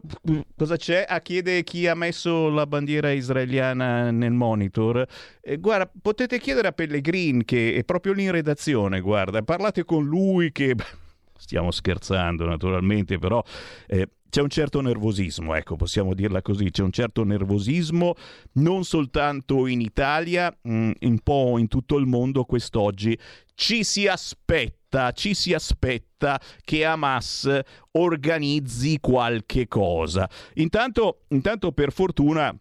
[0.58, 1.06] cosa c'è?
[1.08, 5.06] Ah, chiede chi ha messo la bandiera israeliana nel monitor.
[5.42, 9.42] Eh, guarda, potete chiedere a Pellegrin che è proprio lì in redazione, guarda.
[9.44, 10.76] Parlate con lui che...
[11.38, 13.44] Stiamo scherzando naturalmente, però...
[13.88, 18.16] Eh, c'è un certo nervosismo, ecco, possiamo dirla così, c'è un certo nervosismo
[18.54, 23.16] non soltanto in Italia, mm, un po' in tutto il mondo quest'oggi.
[23.54, 27.48] Ci si aspetta, ci si aspetta che Hamas
[27.92, 30.28] organizzi qualche cosa.
[30.56, 32.60] Intanto, intanto per fortuna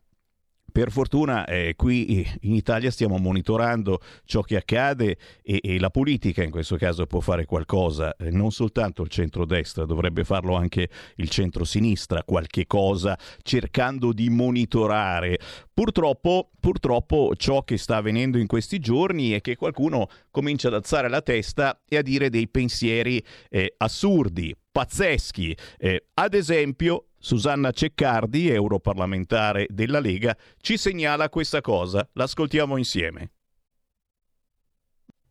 [0.73, 6.43] per fortuna eh, qui in Italia stiamo monitorando ciò che accade e, e, la politica
[6.43, 11.29] in questo caso può fare qualcosa, eh, non soltanto il centrodestra, dovrebbe farlo anche il
[11.29, 15.39] centrosinistra, qualche cosa cercando di monitorare.
[15.75, 21.09] Purtroppo, purtroppo ciò che sta avvenendo in questi giorni è che qualcuno comincia ad alzare
[21.09, 25.57] la testa e a dire dei pensieri eh, assurdi, pazzeschi.
[25.79, 32.07] Eh, ad esempio, Susanna Ceccardi, europarlamentare della Lega, ci segnala questa cosa.
[32.15, 33.31] L'ascoltiamo insieme.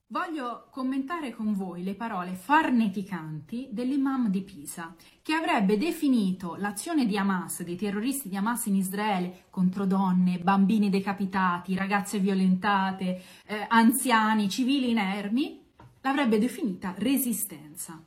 [0.08, 7.18] Voglio commentare con voi le parole farneticanti dell'imam di Pisa, che avrebbe definito l'azione di
[7.18, 14.48] Hamas, dei terroristi di Hamas in Israele, contro donne, bambini decapitati, ragazze violentate, eh, anziani,
[14.48, 15.62] civili inermi,
[16.00, 18.02] l'avrebbe definita resistenza.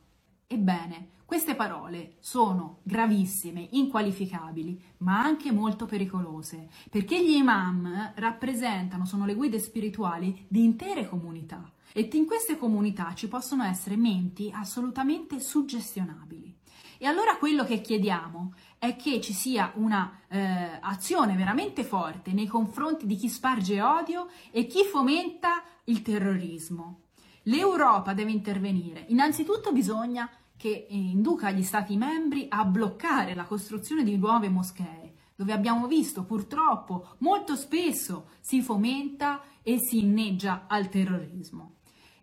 [0.47, 9.25] Ebbene, queste parole sono gravissime, inqualificabili, ma anche molto pericolose, perché gli imam rappresentano, sono
[9.25, 15.39] le guide spirituali di intere comunità e in queste comunità ci possono essere menti assolutamente
[15.39, 16.53] suggestionabili.
[16.97, 20.79] E allora quello che chiediamo è che ci sia una eh,
[21.35, 27.01] veramente forte nei confronti di chi sparge odio e chi fomenta il terrorismo.
[27.43, 29.05] L'Europa deve intervenire.
[29.09, 35.51] Innanzitutto bisogna che induca gli Stati membri a bloccare la costruzione di nuove moschee, dove
[35.51, 41.75] abbiamo visto purtroppo molto spesso si fomenta e si inneggia al terrorismo.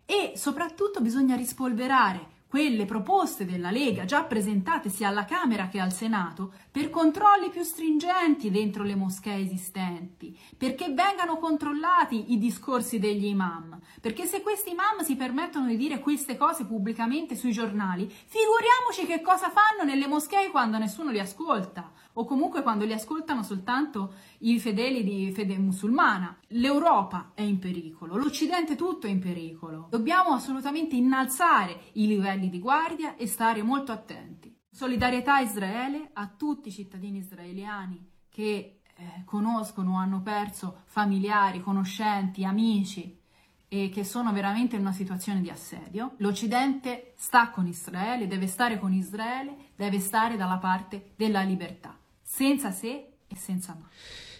[0.05, 5.91] E soprattutto bisogna rispolverare quelle proposte della Lega già presentate sia alla Camera che al
[5.91, 13.25] Senato per controlli più stringenti dentro le moschee esistenti, perché vengano controllati i discorsi degli
[13.25, 19.07] imam, perché se questi imam si permettono di dire queste cose pubblicamente sui giornali, figuriamoci
[19.07, 24.13] che cosa fanno nelle moschee quando nessuno li ascolta o comunque quando li ascoltano soltanto
[24.39, 26.37] i fedeli di fede musulmana.
[26.49, 29.87] L'Europa è in pericolo, l'Occidente tutto è in pericolo.
[29.89, 34.55] Dobbiamo assolutamente innalzare i livelli di guardia e stare molto attenti.
[34.69, 41.61] Solidarietà a Israele, a tutti i cittadini israeliani che eh, conoscono o hanno perso familiari,
[41.61, 43.21] conoscenti, amici
[43.67, 46.13] e che sono veramente in una situazione di assedio.
[46.17, 52.71] L'Occidente sta con Israele, deve stare con Israele, deve stare dalla parte della libertà senza
[52.71, 53.87] se e senza ma.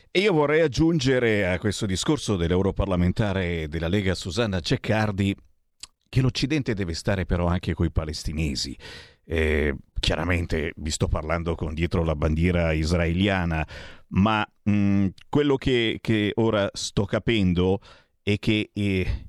[0.09, 5.35] E io vorrei aggiungere a questo discorso dell'europarlamentare della Lega Susanna Ceccardi
[6.07, 8.77] che l'Occidente deve stare però anche coi palestinesi.
[9.25, 13.65] Eh, chiaramente vi sto parlando con dietro la bandiera israeliana,
[14.09, 17.79] ma mh, quello che, che, ora sto capendo
[18.21, 19.22] è che eh,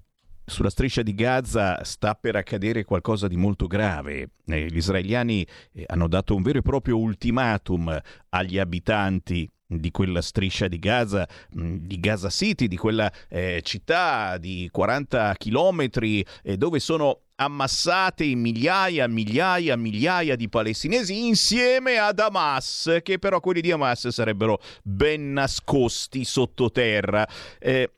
[0.45, 4.31] sulla striscia di Gaza sta per accadere qualcosa di molto grave.
[4.47, 7.99] Eh, gli israeliani eh, hanno dato un vero e proprio ultimatum
[8.31, 11.27] agli abitanti di quella striscia di Gaza,
[11.57, 18.33] mm, di Gaza City, di quella eh, città di 40 chilometri eh, dove sono ammassate
[18.35, 25.33] migliaia, migliaia, migliaia di palestinesi insieme ad Hamas, che però quelli di Hamas sarebbero ben
[25.33, 27.27] nascosti sottoterra.
[27.59, 27.91] Eh,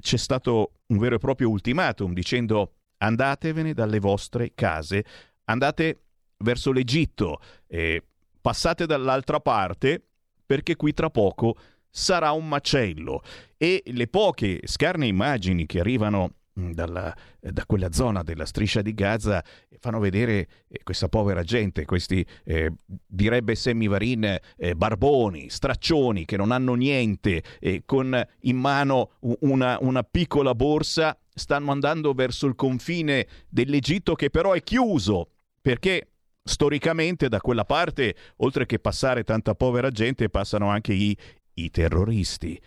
[0.00, 5.04] c'è stato un vero e proprio ultimatum dicendo andatevene dalle vostre case,
[5.44, 6.02] andate
[6.38, 8.02] verso l'Egitto, eh,
[8.40, 10.02] passate dall'altra parte
[10.44, 11.56] perché qui tra poco
[11.90, 13.22] sarà un macello.
[13.56, 16.36] E le poche scarne immagini che arrivano
[16.72, 19.44] dalla, eh, da quella zona della striscia di Gaza
[19.78, 22.72] fanno vedere eh, questa povera gente, questi eh,
[23.06, 30.02] direbbe Semivarin eh, barboni, straccioni che non hanno niente, eh, con in mano una, una
[30.02, 35.30] piccola borsa, stanno andando verso il confine dell'Egitto che però è chiuso
[35.60, 36.08] perché
[36.42, 41.16] storicamente da quella parte, oltre che passare tanta povera gente, passano anche i,
[41.54, 42.60] i terroristi.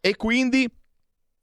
[0.00, 0.66] E quindi,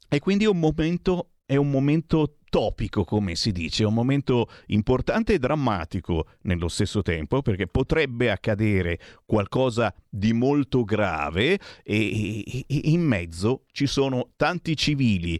[0.09, 5.33] e quindi è un momento è un momento topico, come si dice, un momento importante
[5.33, 12.81] e drammatico nello stesso tempo, perché potrebbe accadere qualcosa di molto grave e, e, e
[12.83, 15.39] in mezzo ci sono tanti civili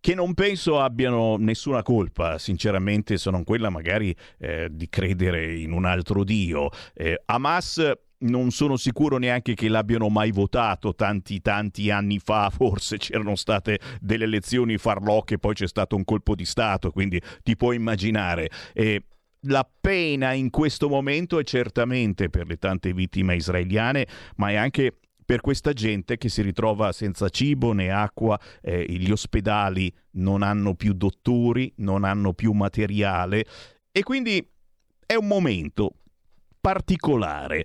[0.00, 5.70] che non penso abbiano nessuna colpa, sinceramente, se non quella magari eh, di credere in
[5.70, 6.70] un altro Dio.
[6.94, 7.92] Eh, Hamas
[8.22, 13.78] non sono sicuro neanche che l'abbiano mai votato tanti tanti anni fa, forse c'erano state
[14.00, 18.50] delle elezioni farlocche, poi c'è stato un colpo di Stato, quindi ti puoi immaginare.
[18.72, 19.04] Eh,
[19.46, 24.06] la pena in questo momento è certamente per le tante vittime israeliane,
[24.36, 29.10] ma è anche per questa gente che si ritrova senza cibo né acqua, eh, gli
[29.10, 33.44] ospedali non hanno più dottori, non hanno più materiale
[33.90, 34.46] e quindi
[35.06, 35.94] è un momento
[36.60, 37.64] particolare.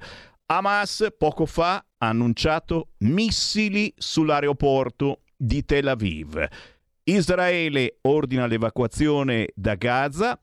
[0.49, 6.41] Hamas poco fa ha annunciato missili sull'aeroporto di Tel Aviv.
[7.03, 10.39] Israele ordina l'evacuazione da Gaza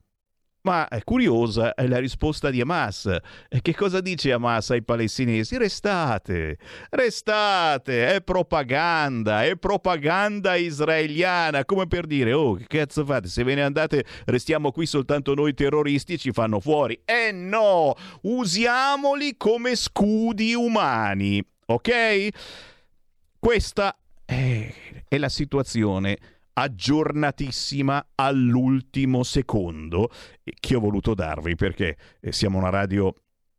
[0.65, 3.15] ma è curiosa è la risposta di Hamas.
[3.47, 5.57] Che cosa dice Hamas ai palestinesi?
[5.57, 6.57] Restate,
[6.89, 13.27] restate, è propaganda, è propaganda israeliana, come per dire, oh, che cazzo fate?
[13.27, 16.99] Se ve ne andate, restiamo qui soltanto noi terroristi e ci fanno fuori.
[17.05, 17.93] Eh no,
[18.23, 22.27] usiamoli come scudi umani, ok?
[23.37, 23.95] Questa
[24.25, 24.73] è,
[25.07, 26.17] è la situazione
[26.57, 30.09] aggiornatissima all'ultimo secondo
[30.59, 33.13] che ho voluto darvi perché eh, siamo una radio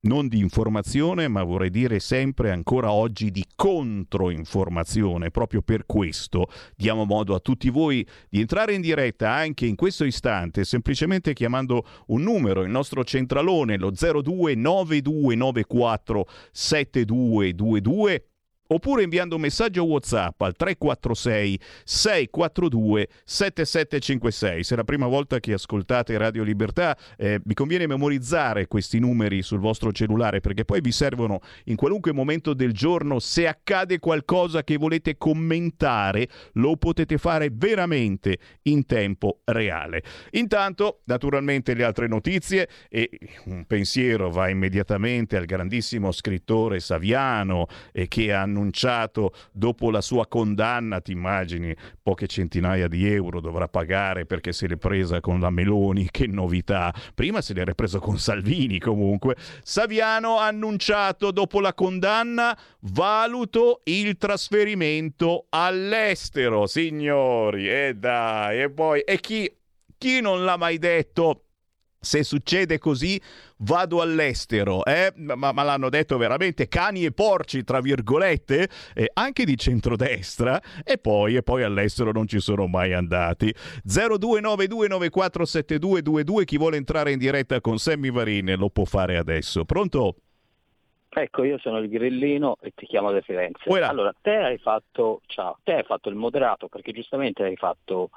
[0.06, 5.30] non di informazione, ma vorrei dire sempre ancora oggi di controinformazione.
[5.30, 10.04] Proprio per questo diamo modo a tutti voi di entrare in diretta anche in questo
[10.04, 18.28] istante, semplicemente chiamando un numero, il nostro centralone, lo 029294 7222
[18.68, 24.64] oppure inviando un messaggio WhatsApp al 346 642 7756.
[24.64, 29.42] Se è la prima volta che ascoltate Radio Libertà, eh, vi conviene memorizzare questi numeri
[29.42, 33.18] sul vostro cellulare perché poi vi servono in qualunque momento del giorno.
[33.18, 40.02] Se accade qualcosa che volete commentare, lo potete fare veramente in tempo reale.
[40.32, 43.10] Intanto, naturalmente, le altre notizie e
[43.44, 50.26] un pensiero va immediatamente al grandissimo scrittore Saviano eh, che ha annunciato dopo la sua
[50.26, 55.50] condanna, ti immagini, poche centinaia di euro dovrà pagare perché se l'è presa con la
[55.50, 56.92] Meloni, che novità.
[57.14, 59.36] Prima se l'era preso con Salvini comunque.
[59.62, 67.68] Saviano ha annunciato dopo la condanna valuto il trasferimento all'estero, signori.
[67.68, 69.52] E dai, e poi e chi
[69.98, 71.45] chi non l'ha mai detto?
[72.06, 73.20] Se succede così,
[73.58, 75.12] vado all'estero, eh?
[75.16, 80.98] ma, ma, l'hanno detto veramente cani e porci, tra virgolette, eh, anche di centrodestra, e
[80.98, 83.52] poi, e poi all'estero non ci sono mai andati.
[83.88, 89.64] 0292947222, chi vuole entrare in diretta con Sammy Varine lo può fare adesso.
[89.64, 90.14] Pronto?
[91.08, 93.68] Ecco, io sono il grillino e ti chiamo da Firenze.
[93.68, 93.88] Uela.
[93.88, 98.10] Allora, te hai fatto, ciao, te hai fatto il moderato perché giustamente hai fatto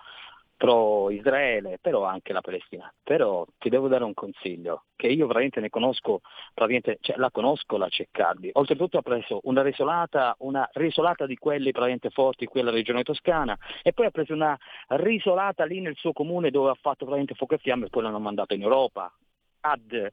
[0.60, 2.94] pro Israele, però anche la Palestina.
[3.02, 6.20] Però ti devo dare un consiglio, che io veramente ne conosco,
[6.54, 8.50] veramente, cioè, la conosco la Ceccardi.
[8.52, 13.58] Oltretutto ha preso una risolata, una risolata di quelli veramente forti qui alla regione toscana
[13.82, 14.58] e poi ha preso una
[14.88, 18.20] risolata lì nel suo comune dove ha fatto veramente fuoco e fiamme e poi l'hanno
[18.20, 19.10] mandato in Europa
[19.62, 20.12] ad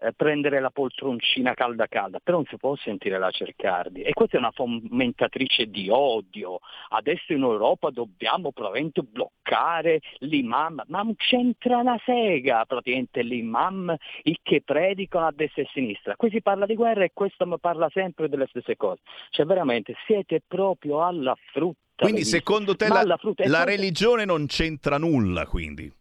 [0.00, 4.36] eh, prendere la poltroncina calda calda, però non si può sentire la Cercardi e questa
[4.36, 6.60] è una fomentatrice di odio.
[6.88, 14.38] Adesso in Europa dobbiamo probabilmente bloccare l'imam, ma non c'entra una sega praticamente l'imam il
[14.42, 16.16] che predicano a destra e a sinistra.
[16.16, 19.00] Qui si parla di guerra e questo parla sempre delle stesse cose.
[19.30, 21.78] Cioè veramente siete proprio alla frutta.
[21.96, 25.92] Quindi secondo te la, la, la religione non c'entra nulla quindi?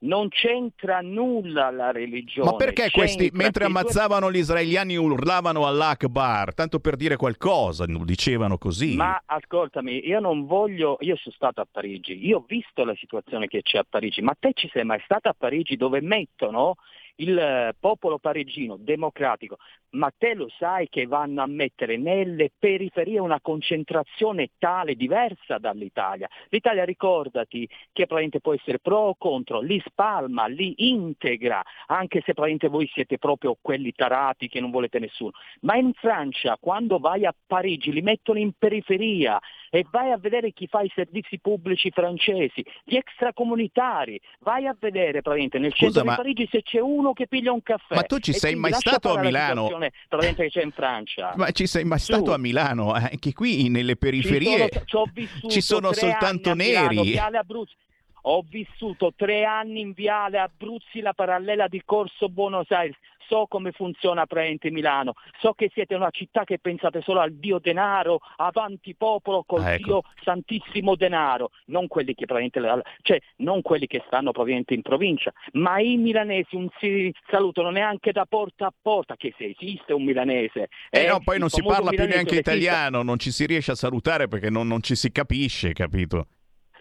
[0.00, 2.50] Non c'entra nulla la religione.
[2.50, 6.54] Ma perché questi, mentre ammazzavano gli israeliani, urlavano all'Akbar?
[6.54, 8.94] Tanto per dire qualcosa, dicevano così.
[8.94, 10.98] Ma ascoltami, io non voglio.
[11.00, 14.36] Io sono stato a Parigi, io ho visto la situazione che c'è a Parigi, ma
[14.38, 16.76] te ci sei mai stato a Parigi dove mettono
[17.20, 19.58] il popolo parigino democratico,
[19.90, 26.28] ma te lo sai che vanno a mettere nelle periferie una concentrazione tale, diversa dall'Italia.
[26.48, 32.34] L'Italia ricordati che probabilmente può essere pro o contro, li spalma, li integra, anche se
[32.34, 35.32] probabilmente voi siete proprio quelli tarati che non volete nessuno.
[35.60, 39.40] Ma in Francia, quando vai a Parigi, li mettono in periferia
[39.70, 45.20] e vai a vedere chi fa i servizi pubblici francesi, gli extracomunitari, vai a vedere
[45.20, 46.10] probabilmente nel Scusa, centro ma...
[46.12, 47.94] di Parigi se c'è uno che piglia un caffè.
[47.94, 49.66] Ma tu ci sei mai stato a Milano?
[49.66, 51.32] Probabilmente che c'è in Francia.
[51.36, 52.30] Ma ci sei mai stato Tu.
[52.30, 52.96] a Milano?
[52.96, 55.10] Eh, Anche qui nelle periferie Ci sono,
[55.48, 57.18] ci sono soltanto Milano, neri.
[57.18, 57.74] Abruzzi.
[58.22, 62.96] Ho vissuto tre anni in Viale Abruzzi, la parallela di Corso Buenos Aires.
[63.28, 65.12] So come funziona praticamente Milano.
[65.40, 69.74] So che siete una città che pensate solo al dio denaro, avanti popolo col Ah,
[69.74, 69.84] ecco.
[69.84, 71.50] dio santissimo denaro.
[71.66, 76.56] Non quelli che praticamente, cioè non quelli che stanno probabilmente in provincia, ma i milanesi
[76.56, 80.68] un si salutano neanche da porta a porta, che se esiste un milanese.
[80.88, 83.74] Eh eh, no, poi non si parla più neanche italiano, non ci si riesce a
[83.74, 86.28] salutare perché non, non ci si capisce, capito?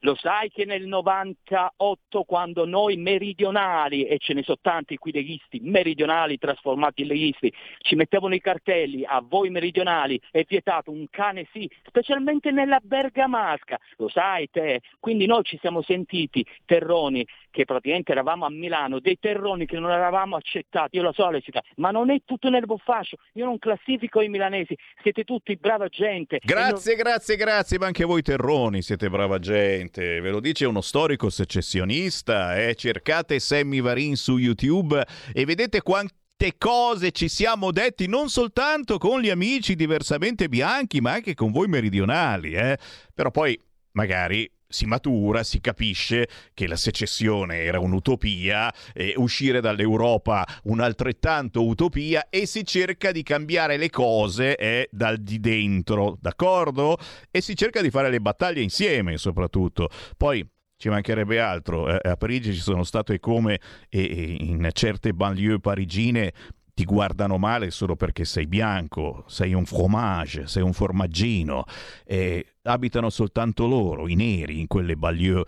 [0.01, 5.59] Lo sai che nel 98 quando noi meridionali, e ce ne sono tanti qui leghisti,
[5.61, 11.47] meridionali trasformati in leghisti, ci mettevano i cartelli a voi meridionali è vietato un cane
[11.51, 18.11] sì, specialmente nella Bergamasca, lo sai te, quindi noi ci siamo sentiti terroni che praticamente
[18.11, 21.89] eravamo a Milano, dei terroni che non eravamo accettati, io lo so le città, ma
[21.89, 26.39] non è tutto nel boffascio, io non classifico i milanesi, siete tutti brava gente.
[26.43, 31.29] Grazie, grazie, grazie, ma anche voi terroni siete brava gente, ve lo dice uno storico
[31.29, 32.75] secessionista, eh?
[32.75, 39.21] cercate Sammy Varin su YouTube e vedete quante cose ci siamo detti non soltanto con
[39.21, 42.77] gli amici diversamente bianchi, ma anche con voi meridionali, eh?
[43.13, 43.59] però poi
[43.91, 52.27] magari si matura, si capisce che la secessione era un'utopia, eh, uscire dall'Europa un'altrettanto utopia
[52.29, 56.97] e si cerca di cambiare le cose eh, dal di dentro, d'accordo?
[57.31, 59.89] E si cerca di fare le battaglie insieme soprattutto.
[60.15, 60.45] Poi
[60.77, 61.89] ci mancherebbe altro.
[61.89, 63.59] Eh, a Parigi ci sono stato e come
[63.89, 66.31] e, e in certe banlieue parigine
[66.77, 71.63] ti guardano male solo perché sei bianco, sei un fromage, sei un formaggino.
[72.05, 75.43] E abitano soltanto loro, i neri, in quelle banlieue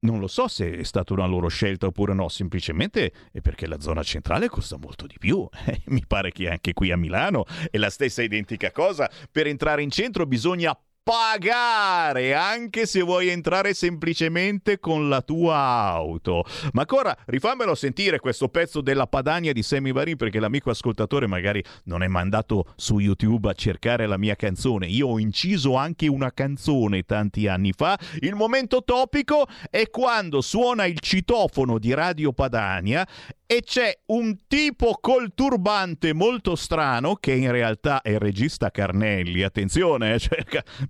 [0.00, 3.78] non lo so se è stata una loro scelta oppure no, semplicemente è perché la
[3.78, 5.48] zona centrale costa molto di più.
[5.64, 9.08] Eh, mi pare che anche qui a Milano è la stessa identica cosa.
[9.30, 16.44] Per entrare in centro bisogna pagare anche se vuoi entrare semplicemente con la tua auto.
[16.72, 21.62] Ma ancora rifammelo sentire questo pezzo della Padania di Sammy Varin perché l'amico ascoltatore magari
[21.84, 24.86] non è mandato su YouTube a cercare la mia canzone.
[24.86, 27.98] Io ho inciso anche una canzone tanti anni fa.
[28.20, 33.06] Il momento topico è quando suona il citofono di Radio Padania
[33.46, 39.42] e c'è un tipo col turbante molto strano che in realtà è il regista Carnelli.
[39.42, 40.42] Attenzione, eh, cioè,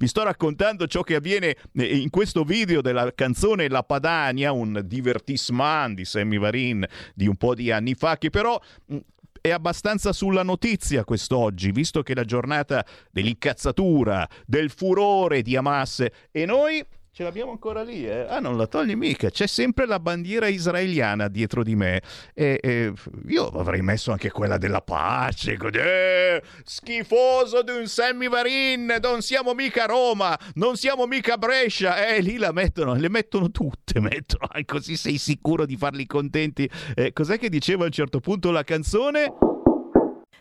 [0.04, 4.82] vi sto raccontando ciò che avviene eh, in questo video della canzone La Padania, un
[4.84, 8.60] divertissement di Sammy Varin di un po' di anni fa, che però
[8.92, 8.98] mm,
[9.40, 16.04] è abbastanza sulla notizia quest'oggi, visto che è la giornata dell'incazzatura, del furore di Hamas
[16.30, 16.84] e noi
[17.16, 18.26] Ce l'abbiamo ancora lì, eh?
[18.28, 19.30] Ah, non la togli mica.
[19.30, 22.02] C'è sempre la bandiera israeliana dietro di me.
[22.34, 22.92] E, e
[23.28, 25.56] io avrei messo anche quella della pace.
[25.56, 28.98] Eh, schifoso di un Sammy Varin.
[29.00, 30.36] Non siamo mica Roma.
[30.54, 32.04] Non siamo mica Brescia.
[32.04, 34.00] Eh, lì la mettono, le mettono tutte.
[34.02, 34.48] Mettono.
[34.64, 36.68] Così sei sicuro di farli contenti.
[36.96, 39.32] Eh, cos'è che diceva a un certo punto la canzone?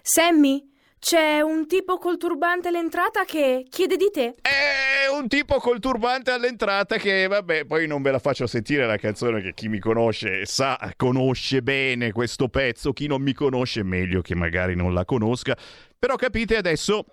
[0.01, 0.72] Sammy?
[1.03, 4.35] C'è un tipo col turbante all'entrata che chiede di te.
[4.39, 8.95] È un tipo col turbante all'entrata che, vabbè, poi non ve la faccio sentire la
[8.95, 14.21] canzone che chi mi conosce sa, conosce bene questo pezzo, chi non mi conosce meglio
[14.21, 15.57] che magari non la conosca.
[15.99, 17.05] Però capite adesso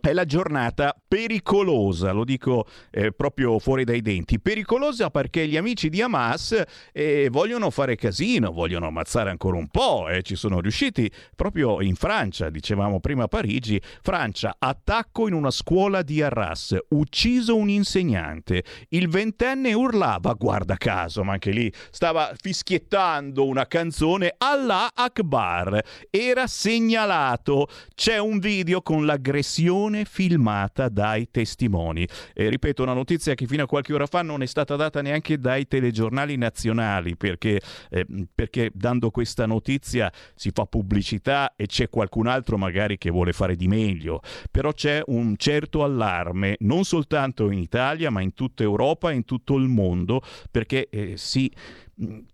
[0.00, 5.88] è la giornata pericolosa, lo dico eh, proprio fuori dai denti, pericolosa perché gli amici
[5.88, 6.62] di Hamas
[6.92, 11.96] eh, vogliono fare casino, vogliono ammazzare ancora un po', eh, ci sono riusciti proprio in
[11.96, 18.62] Francia, dicevamo prima a Parigi, Francia, attacco in una scuola di Arras, ucciso un insegnante,
[18.90, 26.46] il ventenne urlava, guarda caso, ma anche lì stava fischiettando una canzone Allah Akbar, era
[26.46, 32.06] segnalato, c'è un video con l'aggressione filmata dai testimoni.
[32.34, 35.38] E ripeto, una notizia che fino a qualche ora fa non è stata data neanche
[35.38, 37.60] dai telegiornali nazionali, perché,
[37.90, 43.32] eh, perché dando questa notizia si fa pubblicità e c'è qualcun altro magari che vuole
[43.32, 44.20] fare di meglio.
[44.50, 49.24] Però c'è un certo allarme, non soltanto in Italia, ma in tutta Europa e in
[49.24, 51.50] tutto il mondo, perché eh, si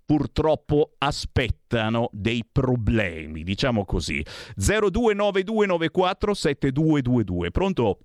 [0.05, 4.25] purtroppo aspettano dei problemi, diciamo così.
[4.59, 7.51] 0292947222.
[7.51, 7.99] Pronto?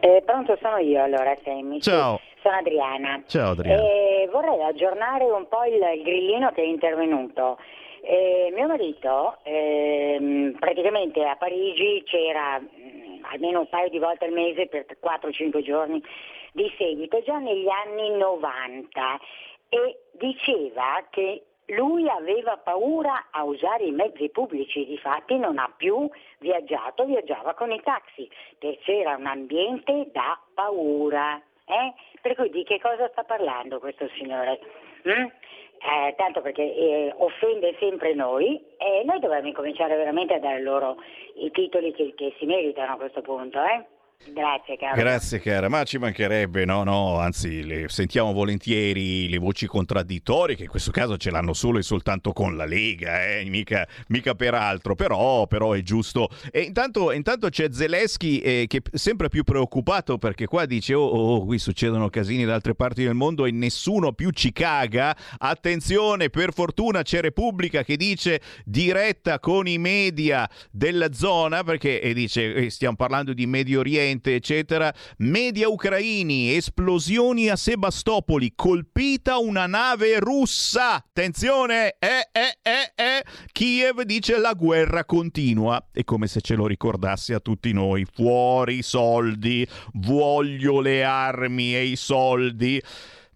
[0.00, 1.80] Eh, pronto, sono io allora, Sammy.
[1.80, 2.20] Ciao.
[2.42, 3.22] Sono Adriana.
[3.26, 3.82] Ciao Adriana.
[3.82, 7.58] Eh, vorrei aggiornare un po' il, il grillino che è intervenuto.
[8.02, 14.32] Eh, mio marito ehm, praticamente a Parigi c'era mm, almeno un paio di volte al
[14.32, 16.00] mese per 4-5 giorni
[16.52, 19.18] di seguito, già negli anni 90
[19.68, 26.08] e diceva che lui aveva paura a usare i mezzi pubblici, difatti non ha più
[26.38, 31.40] viaggiato, viaggiava con i taxi, perché c'era un ambiente da paura.
[31.64, 31.92] Eh?
[32.20, 34.60] Per cui di che cosa sta parlando questo signore?
[35.08, 35.26] Mm?
[35.78, 40.96] Eh, tanto perché eh, offende sempre noi e noi dovremmo cominciare veramente a dare loro
[41.34, 43.62] i titoli che, che si meritano a questo punto.
[43.62, 43.84] Eh?
[44.24, 44.96] Grazie cara.
[44.96, 50.64] Grazie cara, ma ci mancherebbe, no, no, anzi le sentiamo volentieri le voci contraddittorie che
[50.64, 54.54] in questo caso ce l'hanno solo e soltanto con la Lega, eh, mica, mica per
[54.54, 56.28] altro, però, però, è giusto.
[56.50, 61.06] E intanto, intanto c'è Zelensky eh, che è sempre più preoccupato perché qua dice oh,
[61.06, 65.16] oh, qui succedono casini da altre parti del mondo e nessuno più ci caga.
[65.38, 72.54] Attenzione, per fortuna c'è Repubblica che dice diretta con i media della zona perché dice
[72.54, 74.94] eh, stiamo parlando di Medio Oriente Oriente, eccetera.
[75.18, 80.94] Media ucraini, esplosioni a Sebastopoli, colpita una nave russa.
[80.94, 83.24] Attenzione, eh, eh, eh, eh.
[83.50, 85.88] Kiev dice la guerra continua.
[85.90, 88.06] È come se ce lo ricordasse a tutti noi.
[88.10, 92.80] Fuori i soldi, voglio le armi e i soldi.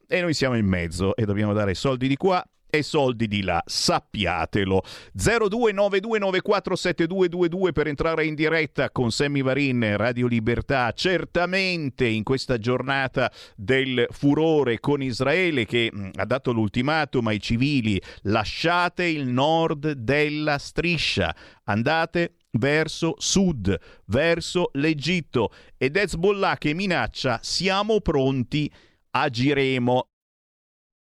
[0.06, 3.62] E noi siamo in mezzo e dobbiamo dare soldi di qua e soldi di là,
[3.64, 4.82] sappiatelo.
[5.16, 14.06] 0292947222 per entrare in diretta con Sammy Varin, Radio Libertà, certamente in questa giornata del
[14.10, 21.34] furore con Israele che mh, ha dato l'ultimatum ai civili, lasciate il nord della striscia,
[21.64, 28.70] andate verso sud, verso l'Egitto ed Hezbollah che minaccia siamo pronti,
[29.10, 30.04] agiremo.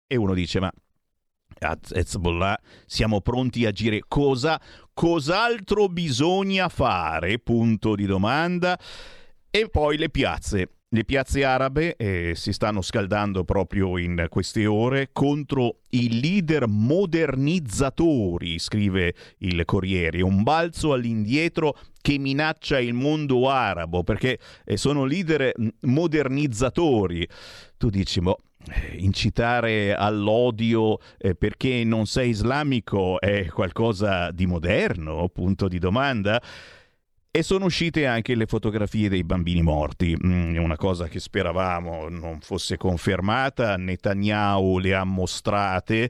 [0.08, 0.72] E uno dice ma
[1.60, 4.60] Hezbollah siamo pronti a agire cosa?
[4.94, 7.40] Cos'altro bisogna fare?
[7.40, 8.78] Punto di domanda.
[9.50, 10.70] E poi le piazze.
[10.92, 18.58] Le piazze arabe eh, si stanno scaldando proprio in queste ore contro i leader modernizzatori,
[18.58, 25.54] scrive il Corriere, un balzo all'indietro che minaccia il mondo arabo perché eh, sono leader
[25.82, 27.28] modernizzatori.
[27.78, 28.40] Tu dici, boh,
[28.94, 35.30] incitare all'odio eh, perché non sei islamico è qualcosa di moderno?
[35.30, 36.42] Punto di domanda.
[37.32, 42.40] E sono uscite anche le fotografie dei bambini morti, mm, una cosa che speravamo non
[42.42, 46.10] fosse confermata, Netanyahu le ha mostrate.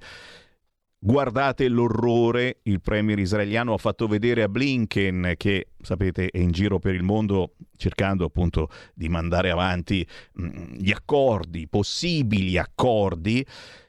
[1.01, 6.77] Guardate l'orrore, il premier israeliano ha fatto vedere a Blinken che, sapete, è in giro
[6.77, 13.45] per il mondo cercando appunto di mandare avanti mh, gli accordi, possibili accordi.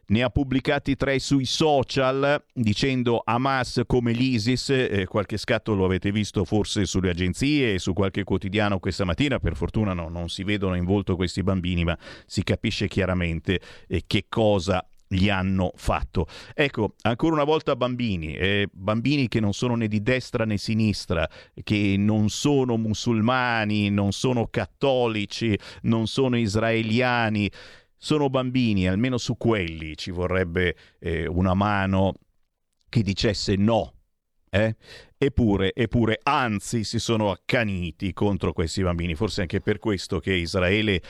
[0.06, 6.12] Ne ha pubblicati tre sui social dicendo Hamas come l'ISIS, eh, qualche scatto lo avete
[6.12, 10.44] visto forse sulle agenzie e su qualche quotidiano questa mattina, per fortuna no, non si
[10.44, 16.26] vedono in volto questi bambini, ma si capisce chiaramente eh, che cosa gli hanno fatto.
[16.54, 21.28] Ecco, ancora una volta bambini, eh, bambini che non sono né di destra né sinistra,
[21.64, 27.50] che non sono musulmani, non sono cattolici, non sono israeliani,
[27.96, 32.14] sono bambini, almeno su quelli ci vorrebbe eh, una mano
[32.88, 33.94] che dicesse no.
[34.48, 34.76] Eh?
[35.18, 39.14] Eppure, eppure, anzi, si sono accaniti contro questi bambini.
[39.14, 41.02] Forse anche per questo che Israele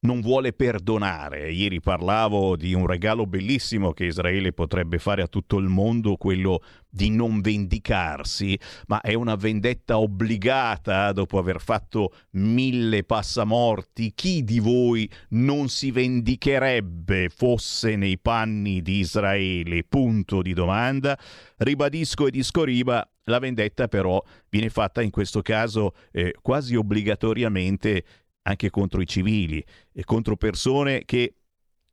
[0.00, 1.50] non vuole perdonare.
[1.50, 6.62] Ieri parlavo di un regalo bellissimo che Israele potrebbe fare a tutto il mondo, quello
[6.88, 14.12] di non vendicarsi, ma è una vendetta obbligata dopo aver fatto mille passamorti.
[14.14, 19.84] Chi di voi non si vendicherebbe fosse nei panni di Israele?
[19.84, 21.18] Punto di domanda.
[21.58, 28.04] Ribadisco e discoriba, la vendetta però viene fatta in questo caso eh, quasi obbligatoriamente
[28.46, 31.34] anche contro i civili e contro persone che,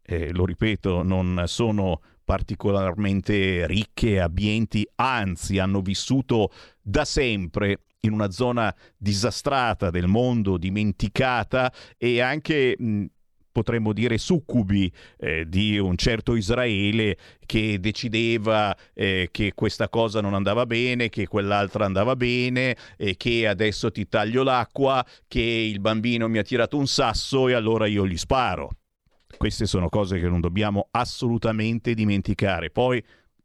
[0.02, 6.52] eh, lo ripeto, non sono particolarmente ricche abbienti, anzi hanno vissuto
[6.82, 13.06] da sempre in una zona disastrata del mondo, dimenticata e anche mh,
[13.54, 20.34] potremmo dire succubi eh, di un certo Israele che decideva eh, che questa cosa non
[20.34, 26.28] andava bene, che quell'altra andava bene, e che adesso ti taglio l'acqua, che il bambino
[26.28, 28.72] mi ha tirato un sasso e allora io gli sparo.
[29.38, 32.70] Queste sono cose che non dobbiamo assolutamente dimenticare.
[32.70, 33.04] Poi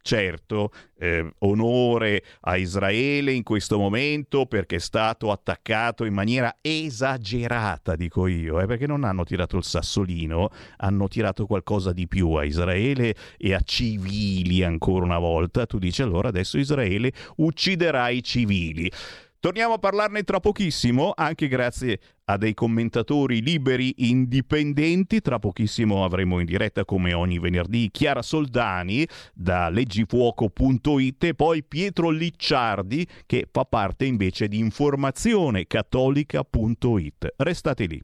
[0.08, 7.94] Certo, eh, onore a Israele in questo momento perché è stato attaccato in maniera esagerata,
[7.94, 10.48] dico io, eh, perché non hanno tirato il sassolino,
[10.78, 15.66] hanno tirato qualcosa di più a Israele e a civili ancora una volta.
[15.66, 18.90] Tu dici allora adesso Israele ucciderà i civili.
[19.40, 25.20] Torniamo a parlarne tra pochissimo, anche grazie a dei commentatori liberi indipendenti.
[25.20, 32.10] Tra pochissimo avremo in diretta, come ogni venerdì, Chiara Soldani da leggifuoco.it e poi Pietro
[32.10, 37.34] Licciardi che fa parte invece di informazionecattolica.it.
[37.36, 38.02] Restate lì.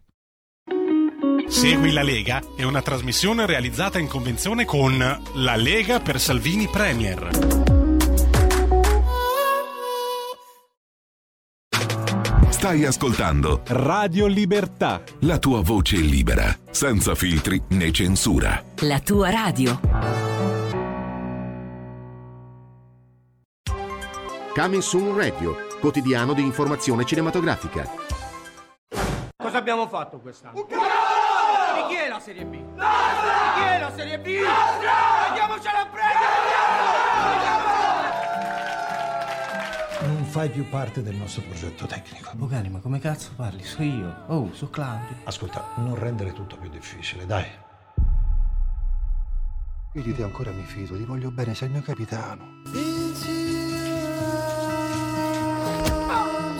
[1.49, 7.74] Segui la Lega è una trasmissione realizzata in convenzione con La Lega per Salvini Premier.
[12.65, 15.03] Stai ascoltando Radio Libertà.
[15.21, 18.65] La tua voce libera, senza filtri né censura.
[18.77, 19.79] La tua radio.
[24.55, 27.87] Coming Soon Radio, quotidiano di informazione cinematografica.
[29.37, 30.61] Cosa abbiamo fatto quest'anno?
[30.61, 31.87] Un cavolo!
[31.87, 32.55] Di chi è la Serie B?
[32.55, 33.53] Nostra!
[33.55, 34.27] Di chi è la Serie B?
[34.39, 35.29] Nostra!
[35.29, 36.54] Vediamocela a prendere!
[40.35, 42.33] Fai più parte del nostro progetto tecnico.
[42.35, 43.63] Bocani, ma come cazzo parli?
[43.63, 44.25] So io.
[44.27, 45.19] Oh, so Claudio.
[45.23, 47.47] Ascolta, non rendere tutto più difficile, dai.
[49.93, 52.63] Io di te ancora mi fido, ti voglio bene, sei il mio capitano.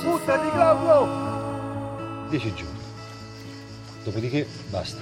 [0.05, 2.29] Buttati, Claudio!
[2.29, 2.79] Dieci giorni.
[4.05, 5.01] Dopodiché basta.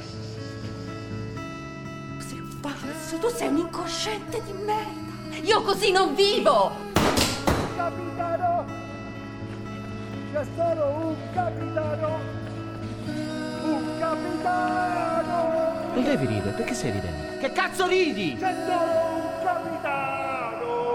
[2.62, 5.36] pazzo, tu sei un incosciente di merda.
[5.42, 6.72] Io così non vivo!
[7.76, 8.11] Capitano!
[10.32, 12.18] C'è solo un capitano!
[13.64, 15.74] Un capitano!
[15.92, 17.38] Non devi ridere, perché stai ridendo?
[17.38, 18.36] Che cazzo ridi?
[18.38, 20.92] C'è solo un capitano!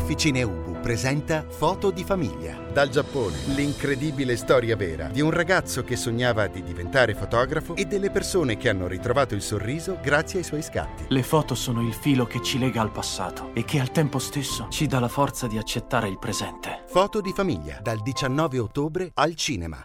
[0.00, 2.58] Officine Ubu presenta Foto di famiglia.
[2.72, 8.10] Dal Giappone, l'incredibile storia vera di un ragazzo che sognava di diventare fotografo e delle
[8.10, 11.04] persone che hanno ritrovato il sorriso grazie ai suoi scatti.
[11.08, 14.68] Le foto sono il filo che ci lega al passato e che al tempo stesso
[14.70, 16.82] ci dà la forza di accettare il presente.
[16.86, 19.84] Foto di famiglia, dal 19 ottobre al cinema.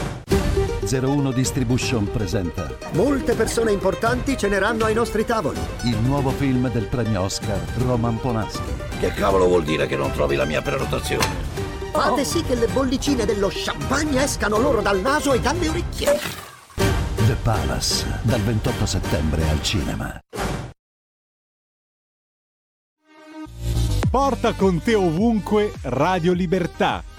[0.83, 5.59] 01 Distribution presenta Molte persone importanti ceneranno ai nostri tavoli.
[5.83, 8.61] il nuovo film del premio Oscar Roman Polanski.
[8.99, 11.25] Che cavolo vuol dire che non trovi la mia prenotazione?
[11.91, 16.19] Fate sì che le bollicine dello champagne escano loro dal naso e dalle orecchie.
[17.27, 20.19] The Palace dal 28 settembre al cinema.
[24.09, 27.01] Porta con te ovunque Radio Libertà.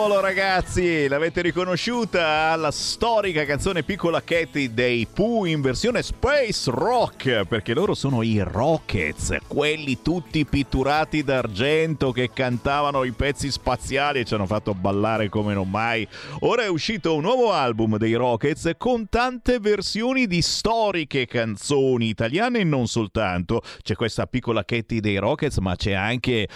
[0.00, 2.56] Cavolo ragazzi, l'avete riconosciuta?
[2.56, 8.40] La storica canzone Piccola Katy dei Pooh in versione Space Rock, perché loro sono i
[8.40, 15.28] Rockets, quelli tutti pitturati d'argento che cantavano i pezzi spaziali e ci hanno fatto ballare
[15.28, 16.08] come non mai.
[16.40, 22.60] Ora è uscito un nuovo album dei Rockets con tante versioni di storiche canzoni italiane
[22.60, 23.60] e non soltanto.
[23.82, 26.48] C'è questa Piccola Katy dei Rockets, ma c'è anche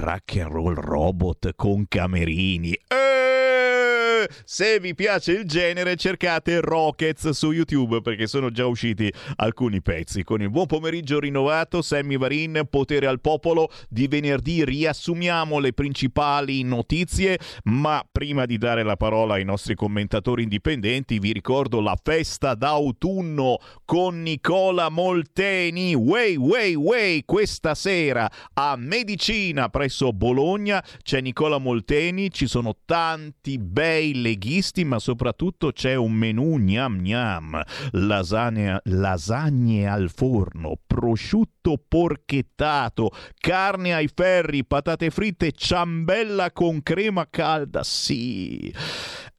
[0.00, 2.78] rock and roll robot con camerini.
[2.88, 3.05] Eh,
[4.44, 10.24] se vi piace il genere, cercate Rockets su YouTube perché sono già usciti alcuni pezzi.
[10.24, 13.70] Con il buon pomeriggio rinnovato, Sammy Varin, potere al popolo.
[13.88, 17.38] Di venerdì riassumiamo le principali notizie.
[17.64, 23.58] Ma prima di dare la parola ai nostri commentatori indipendenti, vi ricordo la festa d'autunno
[23.84, 25.94] con Nicola Molteni.
[25.94, 32.30] Way, way, way, questa sera a Medicina presso Bologna c'è Nicola Molteni.
[32.30, 37.62] Ci sono tanti bei leghisti, ma soprattutto c'è un menù gnam gnam,
[37.92, 47.82] lasagne, lasagne al forno, prosciutto porchettato, carne ai ferri, patate fritte, ciambella con crema calda,
[47.82, 48.72] sì.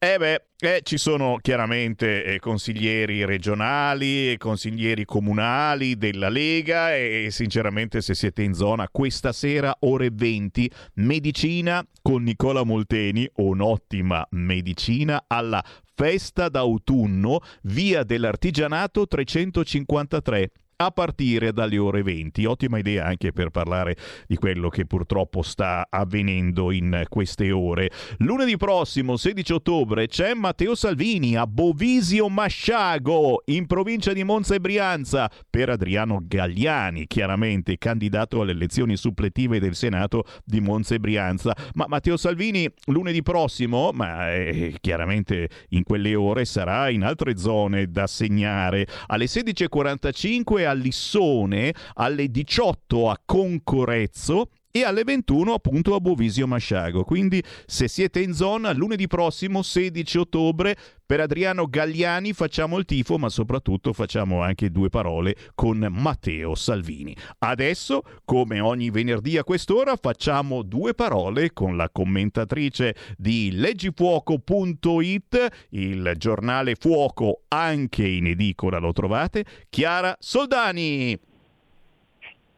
[0.00, 8.00] Eh beh, eh, ci sono chiaramente eh, consiglieri regionali consiglieri comunali della Lega e sinceramente
[8.00, 15.64] se siete in zona questa sera ore 20 medicina con Nicola Molteni, un'ottima medicina alla
[15.96, 20.50] festa d'autunno, via dell'artigianato 353
[20.80, 22.44] a partire dalle ore 20.
[22.44, 23.96] Ottima idea anche per parlare
[24.28, 27.90] di quello che purtroppo sta avvenendo in queste ore.
[28.18, 34.60] Lunedì prossimo, 16 ottobre, c'è Matteo Salvini a Bovisio Masciago, in provincia di Monza e
[34.60, 41.56] Brianza, per Adriano Gagliani, chiaramente candidato alle elezioni suppletive del Senato di Monza e Brianza.
[41.74, 47.90] Ma Matteo Salvini lunedì prossimo, ma eh, chiaramente in quelle ore sarà in altre zone
[47.90, 48.86] da segnare.
[49.08, 57.04] Alle 16.45 a Lissone, alle 18 a Concorezzo e alle 21 appunto a Bovisio Masciago.
[57.04, 63.16] Quindi se siete in zona lunedì prossimo 16 ottobre per Adriano Gagliani facciamo il tifo,
[63.16, 67.16] ma soprattutto facciamo anche due parole con Matteo Salvini.
[67.38, 76.12] Adesso, come ogni venerdì a quest'ora, facciamo due parole con la commentatrice di leggifuoco.it, il
[76.18, 81.27] giornale Fuoco anche in edicola lo trovate, Chiara Soldani.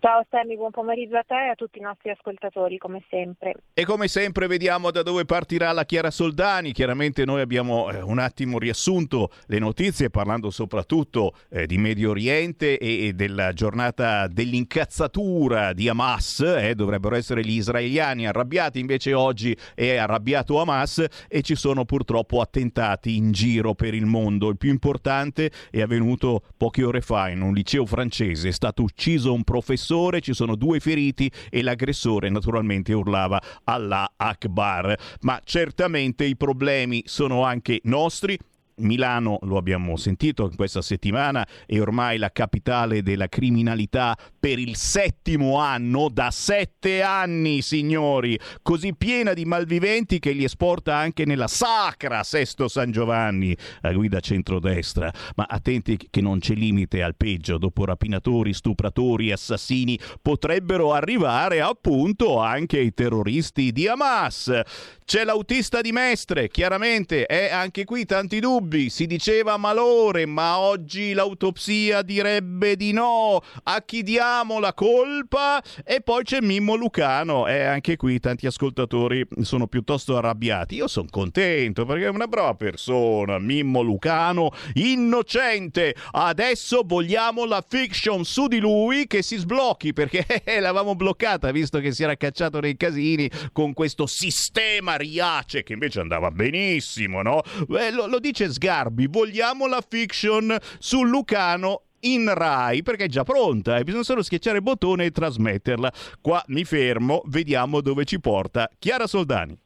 [0.03, 3.53] Ciao Sammy, buon pomeriggio a te e a tutti i nostri ascoltatori, come sempre.
[3.75, 6.73] E come sempre vediamo da dove partirà la Chiara Soldani.
[6.73, 12.79] Chiaramente noi abbiamo eh, un attimo riassunto le notizie parlando soprattutto eh, di Medio Oriente
[12.79, 16.41] e, e, della giornata dell'incazzatura di Hamas.
[16.41, 22.41] Eh, dovrebbero essere gli israeliani arrabbiati, invece oggi è arrabbiato Hamas e ci sono purtroppo
[22.41, 24.49] attentati in giro per il mondo.
[24.49, 28.49] Il più importante è avvenuto poche ore fa in un liceo francese.
[28.49, 29.89] È stato ucciso un professore
[30.21, 34.97] ci sono due feriti e l'aggressore naturalmente urlava Allah Akbar.
[35.23, 38.39] Ma certamente i problemi sono anche nostri.
[38.81, 44.77] Milano, lo abbiamo sentito in questa settimana, è ormai la capitale della criminalità per il
[44.77, 51.49] settimo anno, da sette anni, signori, così piena di malviventi che li esporta anche nella
[51.49, 55.13] sacra Sesto San Giovanni, a guida centrodestra.
[55.37, 62.39] Ma attenti che non c'è limite al peggio, dopo rapinatori, stupratori, assassini, potrebbero arrivare appunto
[62.41, 64.61] anche i terroristi di Hamas.
[65.05, 68.70] C'è l'autista di Mestre, chiaramente, e anche qui tanti dubbi.
[68.71, 73.43] Si diceva malore, ma oggi l'autopsia direbbe di no.
[73.65, 75.61] A chi diamo la colpa?
[75.85, 80.77] E poi c'è Mimmo Lucano, e anche qui tanti ascoltatori sono piuttosto arrabbiati.
[80.77, 85.97] Io sono contento perché è una brava persona, Mimmo Lucano, innocente.
[86.13, 90.25] Adesso vogliamo la fiction su di lui che si sblocchi perché
[90.61, 95.99] l'avevamo bloccata visto che si era cacciato nei casini con questo sistema Riace che invece
[95.99, 97.43] andava benissimo, no?
[97.77, 103.25] Eh, lo, lo dice Sgarbi, vogliamo la fiction su Lucano in Rai perché è già
[103.25, 105.91] pronta e bisogna solo schiacciare il bottone e trasmetterla.
[106.21, 109.59] Qua mi fermo, vediamo dove ci porta Chiara Soldani.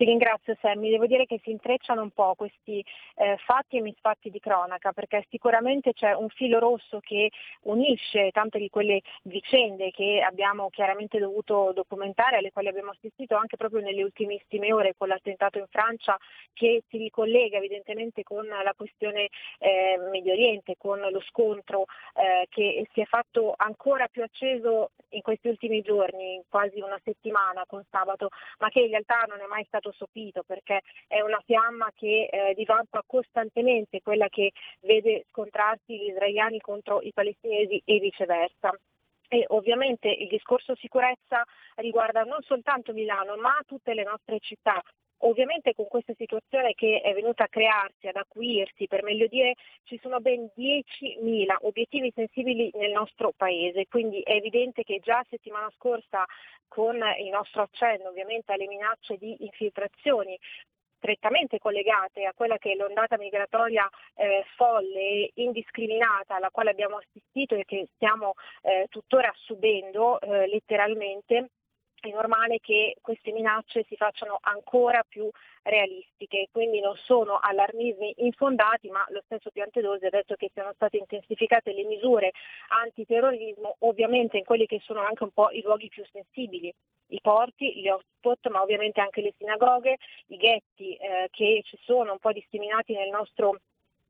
[0.00, 2.82] Ti ringrazio Sammy, devo dire che si intrecciano un po' questi
[3.16, 7.30] eh, fatti e misfatti di cronaca perché sicuramente c'è un filo rosso che
[7.64, 13.58] unisce tante di quelle vicende che abbiamo chiaramente dovuto documentare, alle quali abbiamo assistito anche
[13.58, 16.16] proprio nelle ultimissime ore con l'attentato in Francia
[16.54, 19.28] che si ricollega evidentemente con la questione
[19.58, 25.20] eh, Medio Oriente, con lo scontro eh, che si è fatto ancora più acceso in
[25.20, 28.28] questi ultimi giorni, quasi una settimana con sabato,
[28.60, 32.28] ma che in realtà non è mai stato stato sopito perché è una fiamma che
[32.30, 38.72] eh, divampa costantemente, quella che vede scontrarsi gli israeliani contro i palestinesi e viceversa.
[39.32, 41.44] E ovviamente il discorso sicurezza
[41.76, 44.82] riguarda non soltanto Milano, ma tutte le nostre città.
[45.22, 49.98] Ovviamente con questa situazione che è venuta a crearsi, ad acuirsi, per meglio dire, ci
[50.00, 56.24] sono ben 10.000 obiettivi sensibili nel nostro paese, quindi è evidente che già settimana scorsa
[56.68, 60.38] con il nostro accenno ovviamente alle minacce di infiltrazioni
[61.00, 66.98] strettamente collegate a quella che è l'ondata migratoria eh, folle e indiscriminata alla quale abbiamo
[66.98, 71.48] assistito e che stiamo eh, tuttora subendo eh, letteralmente,
[72.08, 75.28] è normale che queste minacce si facciano ancora più
[75.62, 80.96] realistiche, quindi non sono allarmismi infondati, ma lo stesso Piantedosi ha detto che siano state
[80.96, 82.32] intensificate le misure
[82.68, 86.72] antiterrorismo, ovviamente in quelli che sono anche un po' i luoghi più sensibili,
[87.08, 89.96] i porti, gli hotspot, ma ovviamente anche le sinagoghe,
[90.28, 93.58] i ghetti eh, che ci sono un po' disseminati nel nostro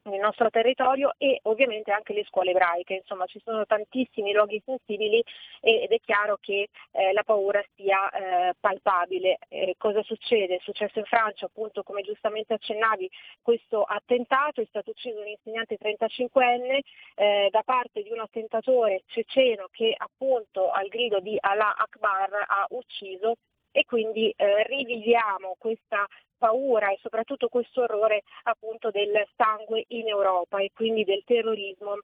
[0.05, 5.22] nel nostro territorio e ovviamente anche le scuole ebraiche, insomma ci sono tantissimi luoghi sensibili
[5.60, 9.39] ed è chiaro che eh, la paura sia eh, palpabile.
[9.48, 10.56] Eh, cosa succede?
[10.56, 13.10] È successo in Francia appunto come giustamente accennavi
[13.43, 16.78] questo attentato, è stato ucciso un insegnante 35enne
[17.16, 22.66] eh, da parte di un attentatore ceceno che appunto al grido di Allah Akbar ha
[22.70, 23.35] ucciso
[23.71, 26.07] e quindi eh, riviviamo questa
[26.37, 31.99] paura e soprattutto questo orrore appunto del sangue in Europa e quindi del terrorismo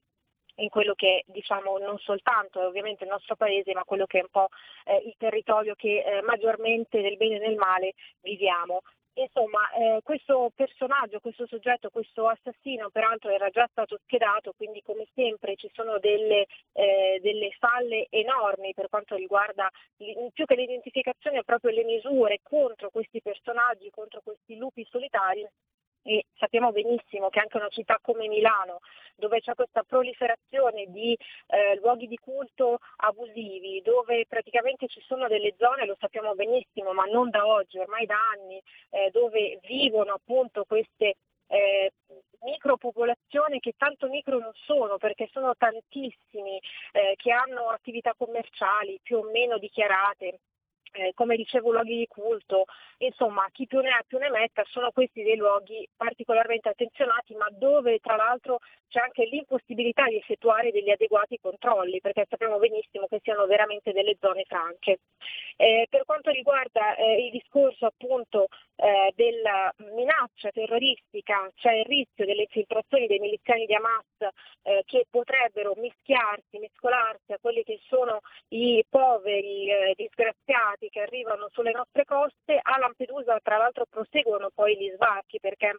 [0.57, 4.23] in quello che diciamo non soltanto è ovviamente il nostro paese, ma quello che è
[4.23, 4.49] un po'
[4.85, 8.81] eh, il territorio che eh, maggiormente nel bene e nel male viviamo.
[9.19, 15.07] Insomma, eh, questo personaggio, questo soggetto, questo assassino peraltro era già stato schedato, quindi come
[15.15, 21.71] sempre ci sono delle, eh, delle falle enormi per quanto riguarda più che l'identificazione proprio
[21.71, 25.49] le misure contro questi personaggi, contro questi lupi solitari
[26.07, 28.79] e sappiamo benissimo che anche una città come Milano,
[29.17, 31.19] dove c'è questa proliferazione di
[31.49, 37.05] eh, luoghi di culto abusivi, dove praticamente ci sono delle zone, lo sappiamo benissimo, ma
[37.05, 41.17] non da oggi, ormai da anni, eh, dove vivono appunto queste
[41.49, 41.93] eh,
[42.43, 46.61] micropopolazioni che tanto micro non sono perché sono tantissimi
[46.93, 50.39] eh, che hanno attività commerciali più o meno dichiarate
[50.97, 52.65] eh, come dicevo luoghi di culto,
[52.99, 57.49] insomma chi più ne ha più ne metta, sono questi dei luoghi particolarmente attenzionati ma
[57.51, 58.59] dove tra l'altro
[58.89, 64.17] c'è anche l'impossibilità di effettuare degli adeguati controlli perché sappiamo benissimo che siano veramente delle
[64.21, 65.01] zone franche.
[65.57, 68.47] Eh, per quanto riguarda eh, il discorso appunto
[68.77, 75.07] eh, della minaccia terroristica, c'è il rischio delle infiltrazioni dei miliziani di Hamas eh, che
[75.11, 79.95] potrebbero mischiarsi, mescolarsi a quelli che sono i poveri eh,
[80.87, 82.59] disgraziati che arrivano sulle nostre coste.
[82.63, 85.77] A Lampedusa tra l'altro proseguono poi gli sbarchi perché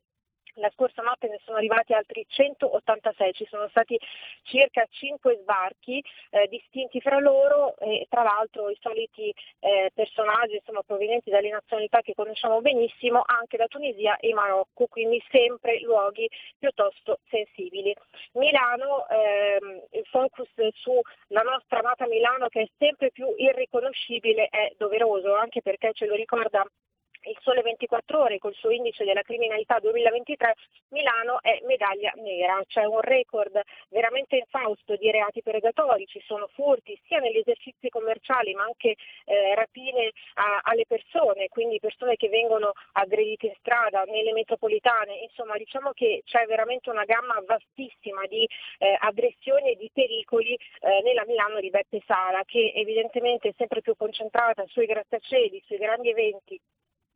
[0.58, 4.00] la scorsa notte ne sono arrivati altri 186, ci sono stati
[4.44, 10.82] circa 5 sbarchi eh, distinti fra loro e tra l'altro i soliti eh, personaggi insomma,
[10.84, 17.20] provenienti dalle nazionalità che conosciamo benissimo anche da Tunisia e Marocco, quindi sempre luoghi piuttosto
[17.30, 17.96] sensibili.
[18.34, 25.36] Milano, ehm, il focus sulla nostra amata Milano che è sempre più irriconoscibile è doveroso,
[25.36, 26.66] anche perché ce lo ricorda
[27.28, 30.56] il Sole 24 Ore col suo indice della criminalità 2023,
[30.90, 33.60] Milano è medaglia nera, c'è un record
[33.90, 38.95] veramente infausto di reati predatori, ci sono furti sia negli esercizi commerciali ma anche
[39.26, 45.58] eh, rapine a, alle persone, quindi persone che vengono aggredite in strada, nelle metropolitane, insomma
[45.58, 48.48] diciamo che c'è veramente una gamma vastissima di
[48.80, 53.82] eh, aggressioni e di pericoli eh, nella Milano di Beppe Sala che evidentemente è sempre
[53.82, 56.60] più concentrata sui grattacieli, sui grandi eventi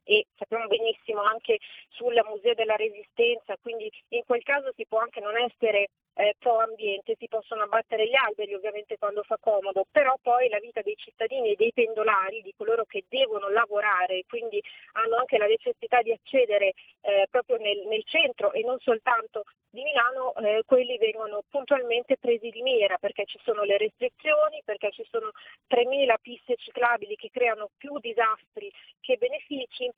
[0.04, 1.60] e sappiamo benissimo anche
[1.90, 6.60] sul Museo della Resistenza, quindi in quel caso si può anche non essere eh, pro
[6.60, 10.96] ambiente, si possono abbattere gli alberi ovviamente quando fa comodo, però poi la vita dei
[10.96, 14.62] cittadini e dei pendolari, di coloro che devono lavorare e quindi
[14.94, 19.84] hanno anche la necessità di accedere eh, proprio nel, nel, centro e non soltanto di
[19.84, 25.06] Milano, eh, quelli vengono puntualmente presi di mira perché ci sono le restrizioni, perché ci
[25.10, 25.32] sono
[25.70, 28.70] 3.000 piste ciclabili che creano più disastri
[29.00, 29.90] che benefici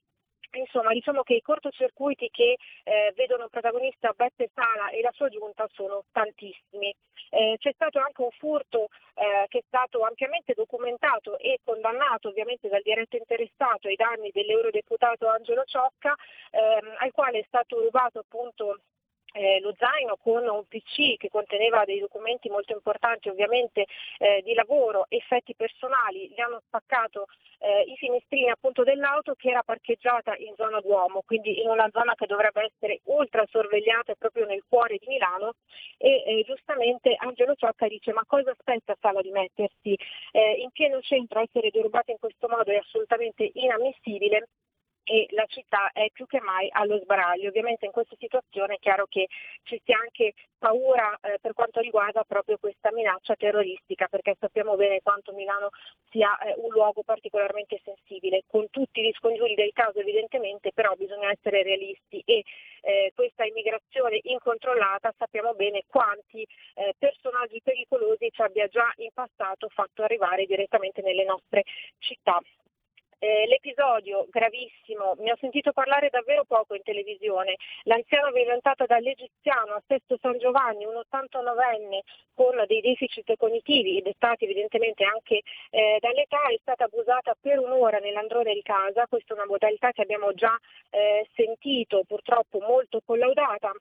[0.60, 5.68] Insomma, diciamo che i cortocircuiti che eh, vedono protagonista Beppe Sala e la sua giunta
[5.74, 6.94] sono tantissimi.
[7.30, 12.70] Eh, c'è stato anche un furto eh, che è stato ampiamente documentato e condannato ovviamente
[12.70, 16.14] dal diretto interessato ai danni dell'eurodeputato Angelo Ciocca,
[16.52, 18.80] ehm, al quale è stato rubato appunto
[19.34, 23.86] eh, lo zaino con un PC che conteneva dei documenti molto importanti ovviamente
[24.20, 27.26] eh, di lavoro, effetti personali, gli hanno spaccato
[27.60, 32.14] eh, i finestrini appunto dell'auto che era parcheggiata in zona Duomo, quindi in una zona
[32.14, 35.54] che dovrebbe essere ultra sorvegliata proprio nel cuore di Milano.
[35.98, 39.98] E eh, giustamente Angelo Ciocca dice ma cosa aspetta Sala di mettersi?
[40.32, 44.48] Eh, in pieno centro, essere derubata in questo modo è assolutamente inammissibile
[45.04, 47.50] e la città è più che mai allo sbaraglio.
[47.50, 49.28] Ovviamente in questa situazione è chiaro che
[49.64, 55.02] ci sia anche paura eh, per quanto riguarda proprio questa minaccia terroristica, perché sappiamo bene
[55.02, 55.70] quanto Milano
[56.10, 61.30] sia eh, un luogo particolarmente sensibile, con tutti gli scongiuri del caso evidentemente, però bisogna
[61.32, 62.44] essere realisti e
[62.82, 69.68] eh, questa immigrazione incontrollata sappiamo bene quanti eh, personaggi pericolosi ci abbia già in passato
[69.70, 71.64] fatto arrivare direttamente nelle nostre
[72.00, 72.40] città.
[73.24, 79.84] Eh, l'episodio gravissimo, mi ho sentito parlare davvero poco in televisione, l'anziano violentato dall'egiziano a
[79.88, 82.02] Sesto San Giovanni, un 89enne
[82.34, 85.40] con dei deficit cognitivi dettati evidentemente anche
[85.70, 90.02] eh, dall'età, è stata abusata per un'ora nell'androne di casa, questa è una modalità che
[90.02, 90.60] abbiamo già
[90.90, 93.72] eh, sentito, purtroppo molto collaudata.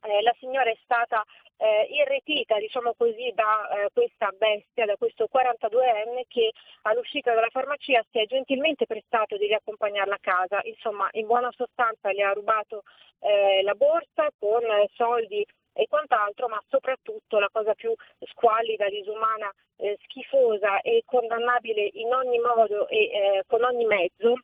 [0.00, 1.22] Eh, la signora è stata
[1.58, 6.52] eh, irretita diciamo così, da eh, questa bestia, da questo 42enne che
[6.82, 12.12] all'uscita dalla farmacia si è gentilmente prestato di riaccompagnarla a casa, insomma in buona sostanza
[12.12, 12.82] le ha rubato
[13.20, 14.62] eh, la borsa con
[14.94, 22.12] soldi e quant'altro, ma soprattutto la cosa più squallida, disumana, eh, schifosa e condannabile in
[22.12, 24.34] ogni modo e eh, con ogni mezzo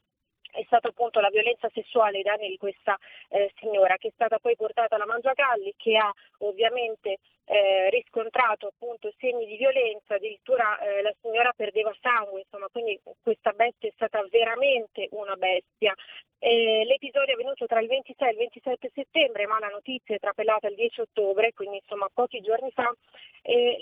[0.54, 2.96] è stata appunto la violenza sessuale ai danni di questa
[3.28, 9.12] eh, signora che è stata poi portata alla Mangiagalli che ha ovviamente eh, riscontrato appunto
[9.18, 14.24] segni di violenza, addirittura eh, la signora perdeva sangue, insomma, quindi questa bestia è stata
[14.30, 15.94] veramente una bestia.
[16.38, 20.18] Eh, l'episodio è avvenuto tra il 26 e il 27 settembre, ma la notizia è
[20.18, 22.92] trapelata il 10 ottobre, quindi insomma pochi giorni fa.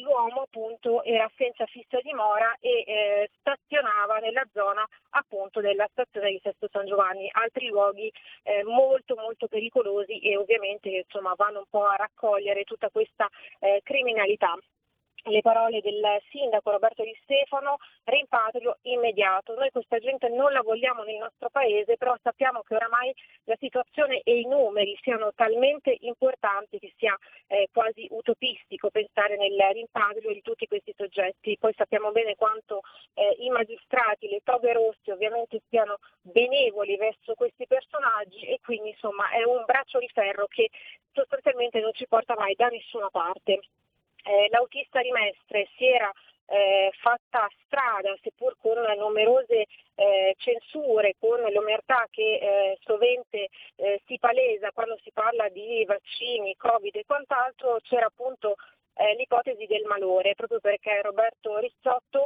[0.01, 6.41] l'uomo appunto era senza fissa dimora e eh, stazionava nella zona appunto della stazione di
[6.43, 8.13] Sesto San Giovanni, altri luoghi
[8.43, 13.29] eh, molto molto pericolosi e ovviamente insomma vanno un po' a raccogliere tutta questa
[13.61, 14.57] eh, criminalità
[15.25, 19.55] le parole del sindaco Roberto Di Stefano, rimpatrio immediato.
[19.55, 24.21] Noi questa gente non la vogliamo nel nostro paese, però sappiamo che oramai la situazione
[24.25, 27.17] e i numeri siano talmente importanti che sia
[27.47, 31.57] eh, quasi utopistico pensare nel rimpatrio di tutti questi soggetti.
[31.59, 32.81] Poi sappiamo bene quanto
[33.15, 39.31] eh, i magistrati, le toghe rosse ovviamente siano benevoli verso questi personaggi e quindi insomma
[39.31, 40.71] è un braccio di ferro che
[41.13, 43.61] sostanzialmente non ci porta mai da nessuna parte
[44.23, 46.11] eh, l'autista di Mestre si era
[46.47, 54.19] eh, fatta strada, seppur con numerose eh, censure, con l'omertà che eh, sovente eh, si
[54.19, 58.57] palesa quando si parla di vaccini, Covid e quant'altro, c'era appunto
[58.95, 62.25] eh, l'ipotesi del malore, proprio perché Roberto Rizzotto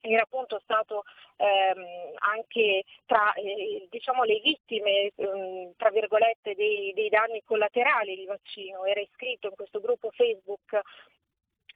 [0.00, 1.04] era appunto stato
[1.36, 8.24] ehm, anche tra eh, diciamo, le vittime ehm, tra virgolette dei, dei, danni collaterali di
[8.26, 10.80] vaccino, era iscritto in questo gruppo Facebook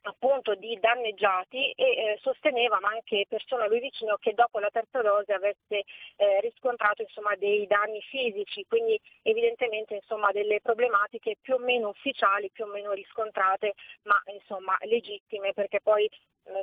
[0.03, 4.69] appunto di danneggiati e eh, sosteneva, ma anche persone a lui vicino, che dopo la
[4.69, 5.83] terza dose avesse
[6.15, 12.49] eh, riscontrato insomma, dei danni fisici, quindi evidentemente insomma, delle problematiche più o meno ufficiali,
[12.51, 13.73] più o meno riscontrate,
[14.03, 16.09] ma insomma, legittime, perché poi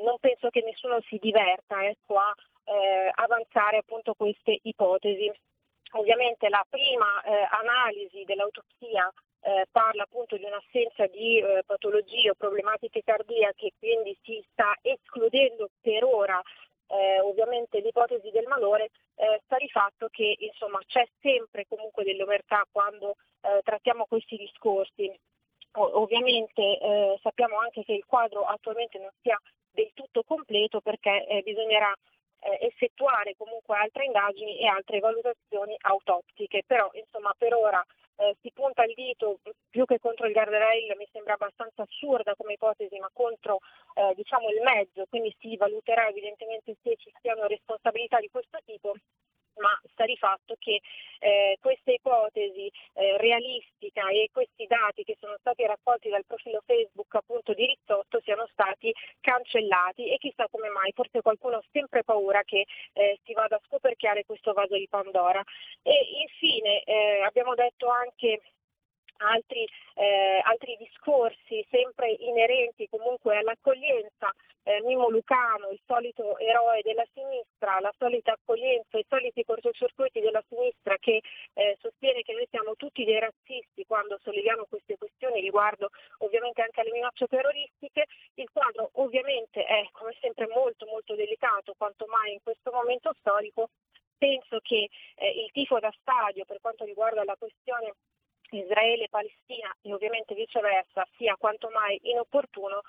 [0.03, 2.35] non penso che nessuno si diverta ecco, a
[2.65, 5.31] eh, avanzare appunto queste ipotesi.
[5.93, 9.13] Ovviamente la prima eh, analisi dell'autopsia
[9.43, 15.71] eh, parla appunto di un'assenza di eh, patologie o problematiche cardiache, quindi si sta escludendo
[15.81, 16.41] per ora
[16.91, 22.65] eh, ovviamente l'ipotesi del malore, eh, sta di fatto che insomma, c'è sempre comunque dell'omertà
[22.71, 25.13] quando eh, trattiamo questi discorsi.
[25.75, 29.41] O- ovviamente eh, sappiamo anche che il quadro attualmente non sia
[29.73, 31.93] del tutto completo perché bisognerà
[32.61, 37.85] effettuare comunque altre indagini e altre valutazioni autoptiche, però insomma per ora
[38.21, 39.41] eh, si punta il dito
[39.71, 43.61] più che contro il guardrail mi sembra abbastanza assurda come ipotesi, ma contro
[43.95, 48.95] eh, diciamo il mezzo, quindi si valuterà evidentemente se ci siano responsabilità di questo tipo
[49.61, 50.81] ma sta di fatto che
[51.19, 57.15] eh, questa ipotesi eh, realistica e questi dati che sono stati raccolti dal profilo Facebook
[57.15, 62.43] appunto di Rizzotto siano stati cancellati e chissà come mai, forse qualcuno ha sempre paura
[62.45, 65.43] che eh, si vada a scoperchiare questo vaso di Pandora.
[65.83, 68.41] E infine eh, abbiamo detto anche
[69.21, 74.33] altri, eh, altri discorsi sempre inerenti comunque all'accoglienza.
[74.63, 80.45] Eh, Mimo Lucano, il solito eroe della sinistra, la solita accoglienza, i soliti cortocircuiti della
[80.49, 81.23] sinistra che
[81.55, 85.89] eh, sostiene che noi siamo tutti dei razzisti quando solleviamo queste questioni riguardo
[86.19, 88.07] ovviamente anche alle minacce terroristiche.
[88.41, 93.69] Il quadro ovviamente è come sempre molto molto delicato, quanto mai in questo momento storico.
[94.17, 97.93] Penso che eh, il tifo da stadio per quanto riguarda la questione
[98.51, 102.81] Israele-Palestina e ovviamente viceversa sia quanto mai inopportuno,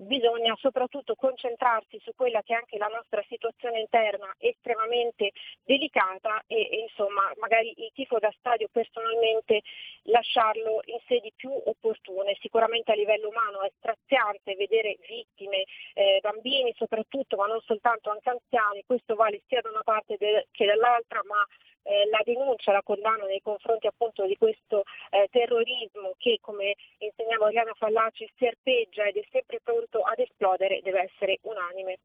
[0.00, 5.32] bisogna soprattutto concentrarsi su quella che è anche la nostra situazione interna estremamente
[5.64, 9.62] delicata e, e, insomma magari il tifo da stadio personalmente
[10.04, 12.36] lasciarlo in sedi più opportune.
[12.40, 15.64] Sicuramente a livello umano è straziante vedere vittime,
[15.94, 20.46] eh, bambini soprattutto, ma non soltanto anche anziani, questo vale sia da una parte de-
[20.50, 21.44] che dall'altra, ma
[21.82, 27.44] eh, la denuncia, la condanna nei confronti appunto di questo eh, terrorismo che come insegnava
[27.46, 31.98] Oriana Fallaci serpeggia ed è sempre pronto ad esplodere deve essere unanime.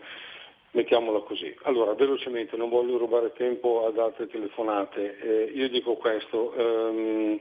[0.72, 1.54] Mettiamola così.
[1.64, 5.18] Allora, velocemente, non voglio rubare tempo ad altre telefonate.
[5.20, 7.40] Eh, io dico questo, ehm,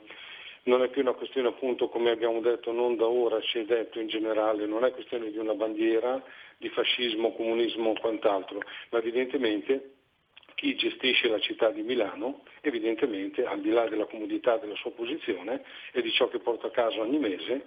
[0.62, 4.00] non è più una questione appunto, come abbiamo detto, non da ora, si è detto
[4.00, 6.22] in generale, non è questione di una bandiera,
[6.56, 9.90] di fascismo, comunismo o quant'altro, ma evidentemente
[10.54, 15.62] chi gestisce la città di Milano, evidentemente, al di là della comodità della sua posizione
[15.92, 17.66] e di ciò che porta a casa ogni mese,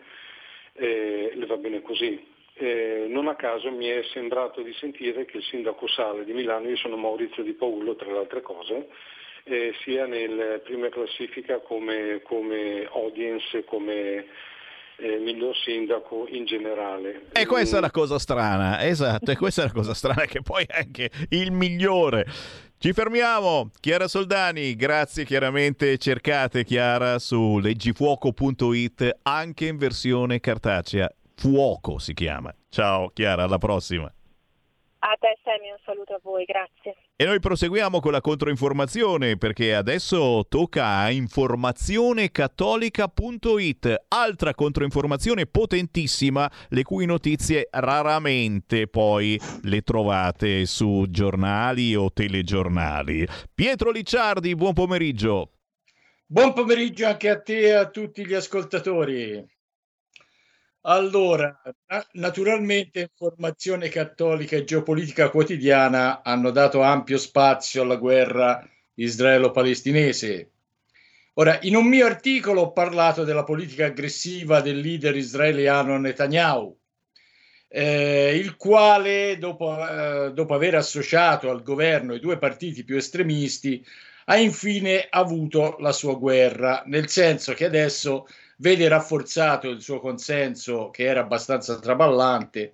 [0.80, 2.38] eh, le va bene così.
[2.54, 6.68] Eh, non a caso mi è sembrato di sentire che il sindaco Sale di Milano,
[6.68, 8.88] io sono Maurizio Di Paolo tra le altre cose,
[9.44, 14.26] eh, sia nella prima classifica come, come audience, come
[14.98, 17.28] eh, miglior sindaco in generale.
[17.32, 20.66] E questa è la cosa strana, esatto, e questa è la cosa strana che poi
[20.68, 22.26] è anche il migliore.
[22.82, 32.00] Ci fermiamo, Chiara Soldani, grazie chiaramente, cercate Chiara su leggifuoco.it anche in versione cartacea, Fuoco
[32.00, 32.56] si chiama.
[32.70, 34.10] Ciao Chiara, alla prossima.
[35.02, 36.98] A te Sammy, un saluto a voi, grazie.
[37.16, 46.84] E noi proseguiamo con la controinformazione perché adesso tocca a informazionecattolica.it, altra controinformazione potentissima, le
[46.84, 53.26] cui notizie raramente poi le trovate su giornali o telegiornali.
[53.56, 55.52] Pietro Licciardi, buon pomeriggio.
[56.26, 59.48] Buon pomeriggio anche a te e a tutti gli ascoltatori.
[60.84, 61.62] Allora,
[62.14, 70.52] naturalmente informazione cattolica e geopolitica quotidiana hanno dato ampio spazio alla guerra israelo-palestinese.
[71.34, 76.78] Ora, in un mio articolo ho parlato della politica aggressiva del leader israeliano Netanyahu,
[77.68, 83.86] eh, il quale, dopo, eh, dopo aver associato al governo i due partiti più estremisti,
[84.26, 88.28] ha infine avuto la sua guerra, nel senso che adesso
[88.62, 92.74] vede rafforzato il suo consenso che era abbastanza traballante.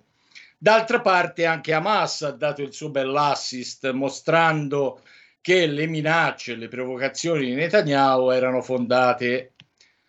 [0.58, 5.02] D'altra parte anche Hamas ha dato il suo bell'assist mostrando
[5.40, 9.52] che le minacce, le provocazioni di Netanyahu erano fondate.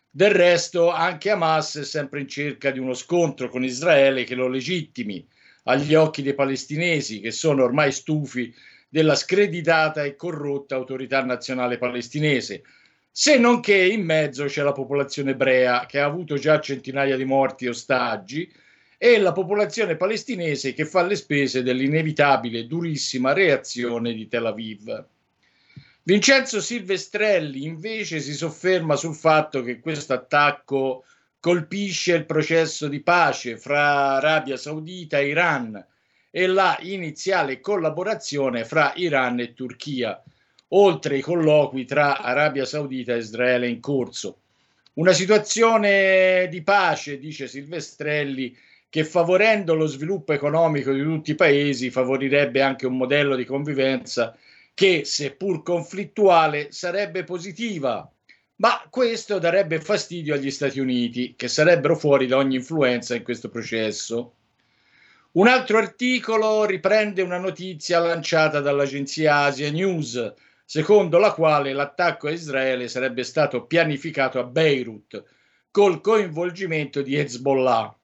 [0.09, 4.47] Del resto anche Hamas è sempre in cerca di uno scontro con Israele che lo
[4.47, 5.27] legittimi
[5.63, 8.53] agli occhi dei palestinesi che sono ormai stufi
[8.89, 12.63] della screditata e corrotta autorità nazionale palestinese,
[13.19, 17.25] se non che in mezzo c'è la popolazione ebrea che ha avuto già centinaia di
[17.25, 18.47] morti e ostaggi
[18.95, 25.03] e la popolazione palestinese che fa le spese dell'inevitabile durissima reazione di Tel Aviv.
[26.03, 31.03] Vincenzo Silvestrelli invece si sofferma sul fatto che questo attacco
[31.39, 35.87] colpisce il processo di pace fra Arabia Saudita e Iran
[36.29, 40.21] e la iniziale collaborazione fra Iran e Turchia
[40.69, 44.39] oltre i colloqui tra Arabia Saudita e Israele in corso.
[44.93, 48.57] Una situazione di pace, dice Silvestrelli,
[48.89, 54.35] che favorendo lo sviluppo economico di tutti i paesi favorirebbe anche un modello di convivenza
[54.73, 58.09] che, seppur conflittuale, sarebbe positiva.
[58.55, 63.49] Ma questo darebbe fastidio agli Stati Uniti, che sarebbero fuori da ogni influenza in questo
[63.49, 64.33] processo.
[65.33, 70.33] Un altro articolo riprende una notizia lanciata dall'agenzia Asia News,
[70.69, 75.23] secondo la quale l'attacco a Israele sarebbe stato pianificato a Beirut
[75.71, 77.97] col coinvolgimento di Hezbollah.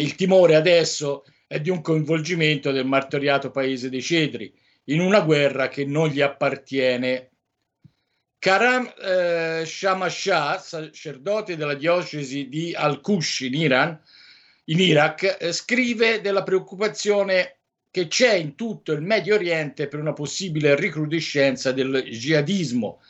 [0.00, 4.52] Il timore adesso è di un coinvolgimento del martoriato paese dei cedri
[4.86, 7.30] in una guerra che non gli appartiene.
[8.40, 14.02] Karam eh, Shamashah, sacerdote della diocesi di Al-Kush in Iran,
[14.64, 17.60] in Iraq, eh, scrive della preoccupazione
[17.94, 23.00] che c'è in tutto il Medio Oriente per una possibile recrudescenza del jihadismo.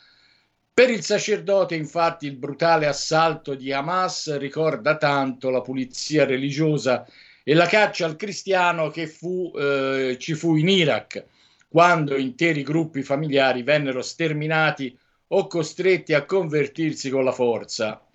[0.71, 7.03] Per il sacerdote, infatti, il brutale assalto di Hamas ricorda tanto la pulizia religiosa
[7.43, 11.25] e la caccia al cristiano che fu, eh, ci fu in Iraq,
[11.67, 14.95] quando interi gruppi familiari vennero sterminati
[15.29, 18.05] o costretti a convertirsi con la forza.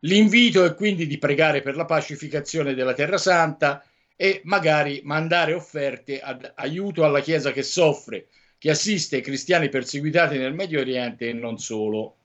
[0.00, 3.82] L'invito è quindi di pregare per la pacificazione della Terra Santa
[4.20, 8.26] e magari mandare offerte ad aiuto alla Chiesa che soffre,
[8.58, 12.16] che assiste i cristiani perseguitati nel Medio Oriente e non solo.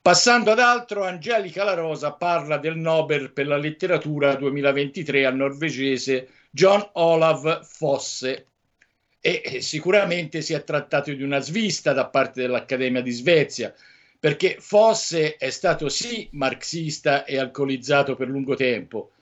[0.00, 6.28] Passando ad altro, Angelica La Rosa parla del Nobel per la letteratura 2023 al norvegese
[6.50, 8.46] John Olav Fosse
[9.20, 13.74] e sicuramente si è trattato di una svista da parte dell'Accademia di Svezia,
[14.20, 19.13] perché Fosse è stato sì marxista e alcolizzato per lungo tempo,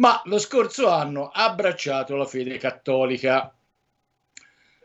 [0.00, 3.54] ma lo scorso anno ha abbracciato la fede cattolica.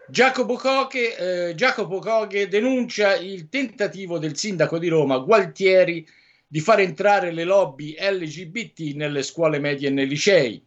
[0.07, 6.05] Jacopo Coghe, eh, Jacopo Coghe denuncia il tentativo del sindaco di Roma, Gualtieri,
[6.45, 10.63] di far entrare le lobby LGBT nelle scuole medie e nei licei.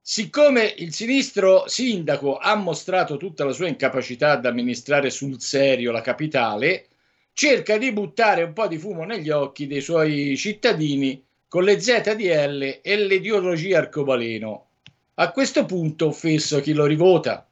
[0.00, 6.00] Siccome il sinistro sindaco ha mostrato tutta la sua incapacità ad amministrare sul serio la
[6.00, 6.86] capitale,
[7.32, 11.22] cerca di buttare un po' di fumo negli occhi dei suoi cittadini
[11.52, 14.68] con le ZDL e l'ideologia arcobaleno.
[15.16, 17.46] A questo punto offesso chi lo rivota.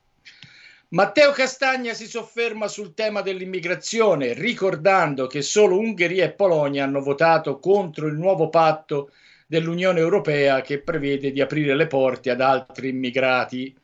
[0.89, 7.59] Matteo Castagna si sofferma sul tema dell'immigrazione, ricordando che solo Ungheria e Polonia hanno votato
[7.59, 9.11] contro il nuovo patto
[9.47, 13.77] dell'Unione Europea che prevede di aprire le porte ad altri immigrati.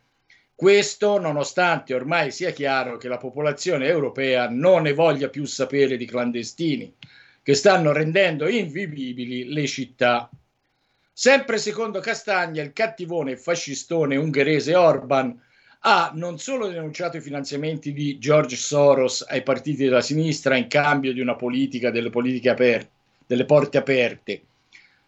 [0.55, 6.06] Questo nonostante ormai sia chiaro che la popolazione europea non ne voglia più sapere di
[6.06, 6.94] clandestini
[7.47, 10.28] che stanno rendendo invivibili le città.
[11.12, 15.40] Sempre secondo Castagna, il cattivone fascistone ungherese Orban
[15.82, 21.12] ha non solo denunciato i finanziamenti di George Soros ai partiti della sinistra in cambio
[21.12, 22.90] di una politica delle politiche aperte,
[23.28, 24.43] delle porte aperte,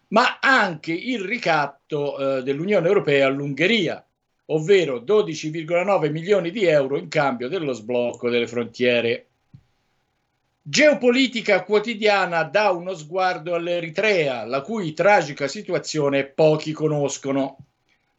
[0.07, 4.01] ma anche il ricatto eh, dell'Unione Europea all'Ungheria,
[4.45, 9.25] ovvero 12,9 milioni di euro in cambio dello sblocco delle frontiere
[10.71, 17.57] Geopolitica quotidiana dà uno sguardo all'Eritrea, la cui tragica situazione pochi conoscono.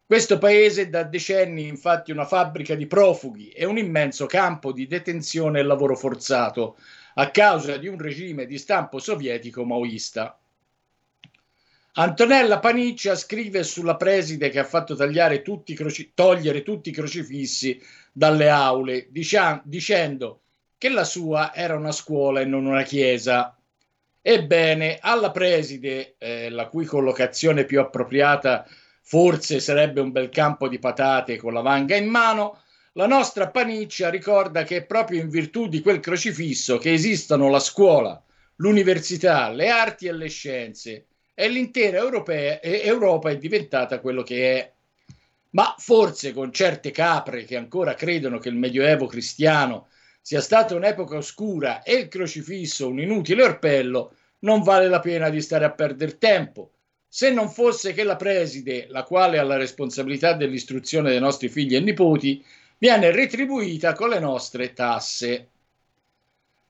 [0.05, 5.61] Questo paese da decenni infatti una fabbrica di profughi e un immenso campo di detenzione
[5.61, 6.77] e lavoro forzato
[7.15, 10.37] a causa di un regime di stampo sovietico maoista.
[11.93, 14.97] Antonella Paniccia scrive sulla preside che ha fatto
[15.45, 20.41] tutti croci- togliere tutti i crocifissi dalle aule, dicia- dicendo
[20.81, 23.55] che la sua era una scuola e non una chiesa.
[24.23, 28.67] Ebbene, alla preside, eh, la cui collocazione più appropriata
[29.03, 32.63] forse sarebbe un bel campo di patate con la vanga in mano,
[32.93, 37.61] la nostra paniccia ricorda che è proprio in virtù di quel crocifisso che esistono la
[37.61, 38.19] scuola,
[38.57, 44.73] l'università, le arti e le scienze e l'intera Europea, Europa è diventata quello che è.
[45.51, 49.89] Ma forse con certe capre che ancora credono che il Medioevo cristiano
[50.31, 55.41] sia stata un'epoca oscura e il crocifisso un inutile orpello, non vale la pena di
[55.41, 56.71] stare a perdere tempo.
[57.09, 61.75] Se non fosse che la preside, la quale ha la responsabilità dell'istruzione dei nostri figli
[61.75, 62.45] e nipoti,
[62.79, 65.49] viene retribuita con le nostre tasse.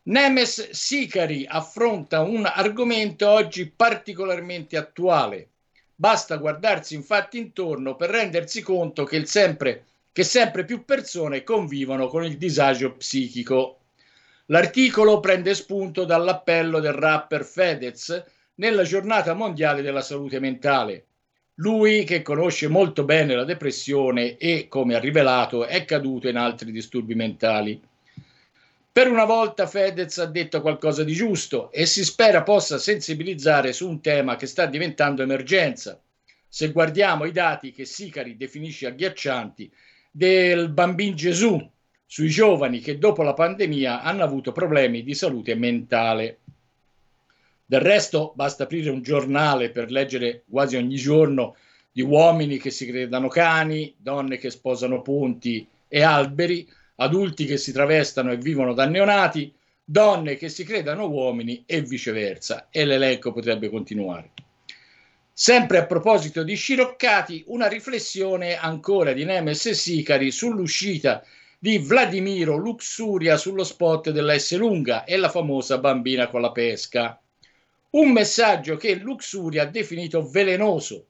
[0.04, 5.48] Nemes Sicari affronta un argomento oggi particolarmente attuale.
[5.94, 12.08] Basta guardarsi infatti intorno per rendersi conto che il sempre che sempre più persone convivono
[12.08, 13.80] con il disagio psichico.
[14.46, 18.24] L'articolo prende spunto dall'appello del rapper Fedez
[18.56, 21.04] nella giornata mondiale della salute mentale.
[21.60, 26.72] Lui, che conosce molto bene la depressione e, come ha rivelato, è caduto in altri
[26.72, 27.80] disturbi mentali.
[28.92, 33.88] Per una volta Fedez ha detto qualcosa di giusto e si spera possa sensibilizzare su
[33.88, 36.00] un tema che sta diventando emergenza.
[36.48, 39.70] Se guardiamo i dati che Sicari definisce agghiaccianti,
[40.10, 41.70] del bambino Gesù
[42.04, 46.38] sui giovani che dopo la pandemia hanno avuto problemi di salute mentale.
[47.64, 51.54] Del resto basta aprire un giornale per leggere quasi ogni giorno
[51.92, 57.70] di uomini che si credano cani, donne che sposano ponti e alberi, adulti che si
[57.70, 59.52] travestano e vivono da neonati,
[59.84, 62.68] donne che si credano uomini e viceversa.
[62.70, 64.32] E l'elenco potrebbe continuare.
[65.42, 71.24] Sempre a proposito di sciroccati, una riflessione ancora di Nemes e Sicari sull'uscita
[71.58, 77.18] di Vladimiro Luxuria sullo spot della S lunga e la famosa bambina con la pesca.
[77.92, 81.06] Un messaggio che Luxuria ha definito velenoso,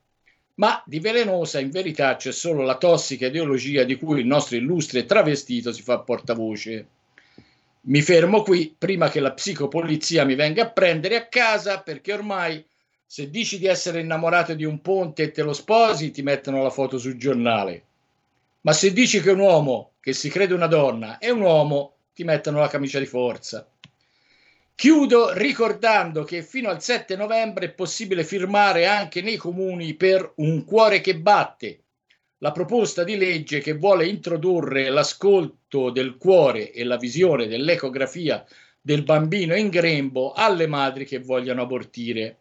[0.54, 5.06] ma di velenosa in verità c'è solo la tossica ideologia di cui il nostro illustre
[5.06, 6.86] travestito si fa portavoce.
[7.80, 12.64] Mi fermo qui prima che la psicopolizia mi venga a prendere a casa perché ormai
[13.12, 16.70] se dici di essere innamorato di un ponte e te lo sposi, ti mettono la
[16.70, 17.82] foto sul giornale.
[18.60, 22.22] Ma se dici che un uomo che si crede una donna è un uomo, ti
[22.22, 23.68] mettono la camicia di forza.
[24.76, 30.64] Chiudo ricordando che fino al 7 novembre è possibile firmare anche nei comuni per un
[30.64, 31.80] cuore che batte,
[32.38, 38.46] la proposta di legge che vuole introdurre l'ascolto del cuore e la visione dell'ecografia
[38.80, 42.39] del bambino in grembo alle madri che vogliono abortire.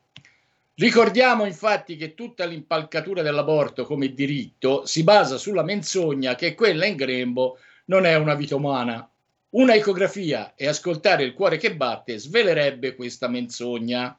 [0.79, 6.95] Ricordiamo infatti che tutta l'impalcatura dell'aborto come diritto si basa sulla menzogna che quella in
[6.95, 7.57] grembo
[7.87, 9.05] non è una vita umana.
[9.49, 14.17] Una ecografia e ascoltare il cuore che batte svelerebbe questa menzogna.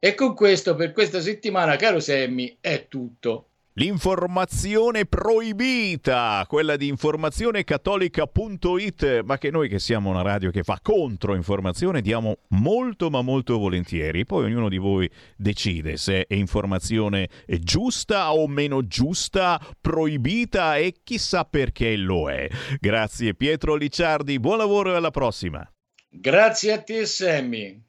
[0.00, 3.49] E con questo per questa settimana, caro Semmi, è tutto.
[3.74, 12.00] L'informazione proibita, quella di informazionecattolica.it, ma che noi che siamo una radio che fa controinformazione
[12.00, 14.26] diamo molto ma molto volentieri.
[14.26, 17.28] Poi ognuno di voi decide se è informazione
[17.60, 22.48] giusta o meno giusta, proibita e chissà perché lo è.
[22.80, 25.64] Grazie Pietro Licciardi, buon lavoro e alla prossima.
[26.08, 27.80] Grazie a te Sammy.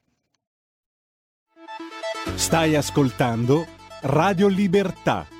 [2.35, 3.65] Stai ascoltando
[4.01, 5.39] Radio Libertà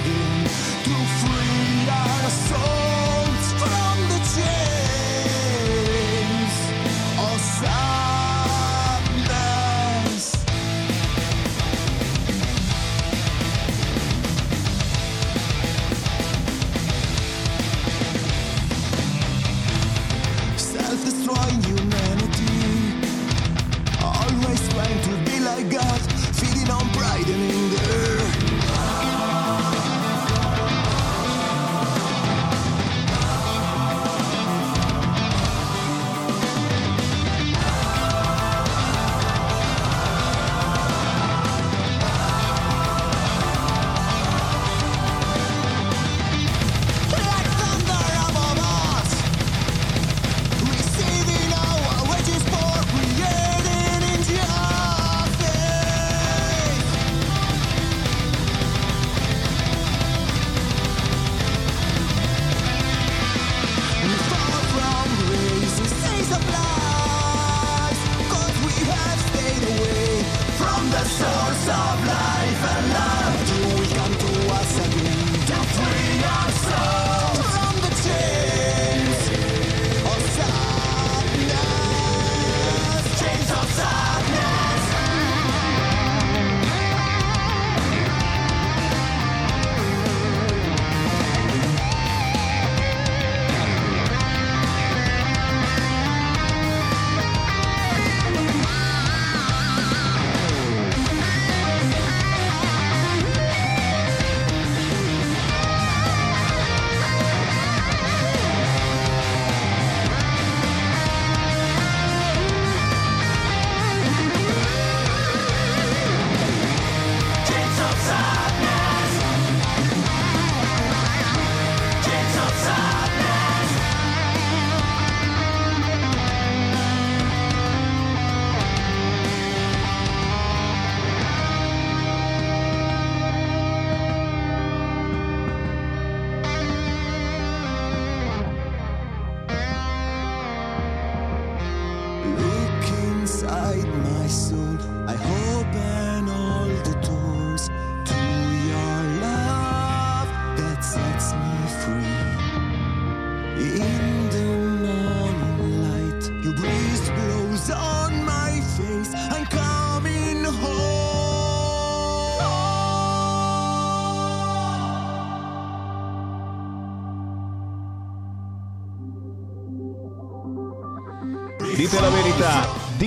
[0.00, 0.37] I'll.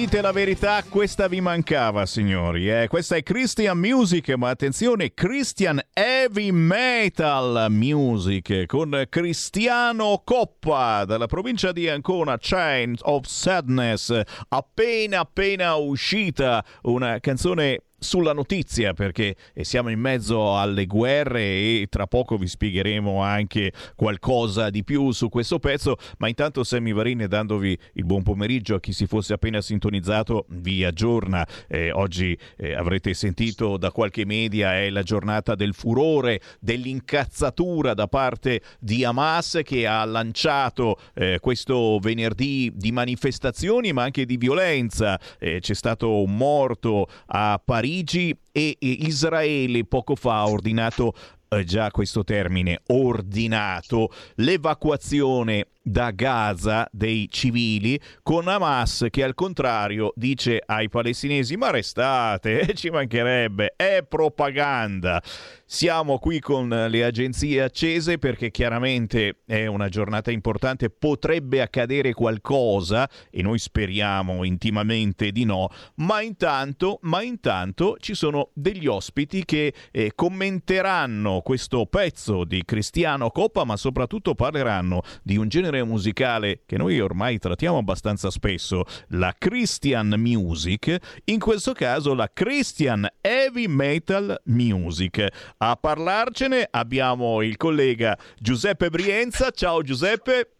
[0.01, 2.87] Dite la verità, questa vi mancava signori, eh?
[2.87, 11.71] questa è Christian Music, ma attenzione, Christian Heavy Metal Music con Cristiano Coppa dalla provincia
[11.71, 19.99] di Ancona, Chains of Sadness, appena appena uscita, una canzone sulla notizia perché siamo in
[19.99, 25.97] mezzo alle guerre e tra poco vi spiegheremo anche qualcosa di più su questo pezzo
[26.17, 30.83] ma intanto Sammy Varini dandovi il buon pomeriggio a chi si fosse appena sintonizzato vi
[30.83, 37.93] aggiorna Eh, oggi eh, avrete sentito da qualche media è la giornata del furore dell'incazzatura
[37.93, 44.37] da parte di Hamas che ha lanciato eh, questo venerdì di manifestazioni ma anche di
[44.37, 45.19] violenza.
[45.37, 51.13] Eh, c'è stato un morto a Parigi e e Israele poco fa ha ordinato
[51.49, 60.13] eh, già questo termine ordinato l'evacuazione da Gaza dei civili con Hamas che al contrario
[60.15, 65.21] dice ai palestinesi ma restate, ci mancherebbe, è propaganda.
[65.65, 73.09] Siamo qui con le agenzie accese perché chiaramente è una giornata importante, potrebbe accadere qualcosa
[73.29, 79.73] e noi speriamo intimamente di no, ma intanto, ma intanto ci sono degli ospiti che
[79.91, 86.77] eh, commenteranno questo pezzo di Cristiano Coppa, ma soprattutto parleranno di un genere musicale che
[86.77, 94.39] noi ormai trattiamo abbastanza spesso, la Christian Music, in questo caso la Christian Heavy Metal
[94.45, 95.25] Music.
[95.57, 99.51] A parlarcene abbiamo il collega Giuseppe Brienza.
[99.51, 100.55] Ciao Giuseppe.